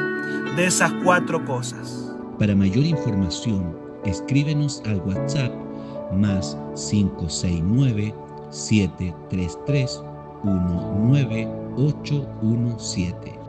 de 0.57 0.65
esas 0.65 0.91
cuatro 1.03 1.45
cosas. 1.45 2.11
Para 2.37 2.55
mayor 2.55 2.85
información, 2.85 3.75
escríbenos 4.05 4.83
al 4.85 4.97
WhatsApp 4.97 5.51
más 6.13 6.57
569 6.75 8.13
733 8.49 10.12
19817. 10.43 13.42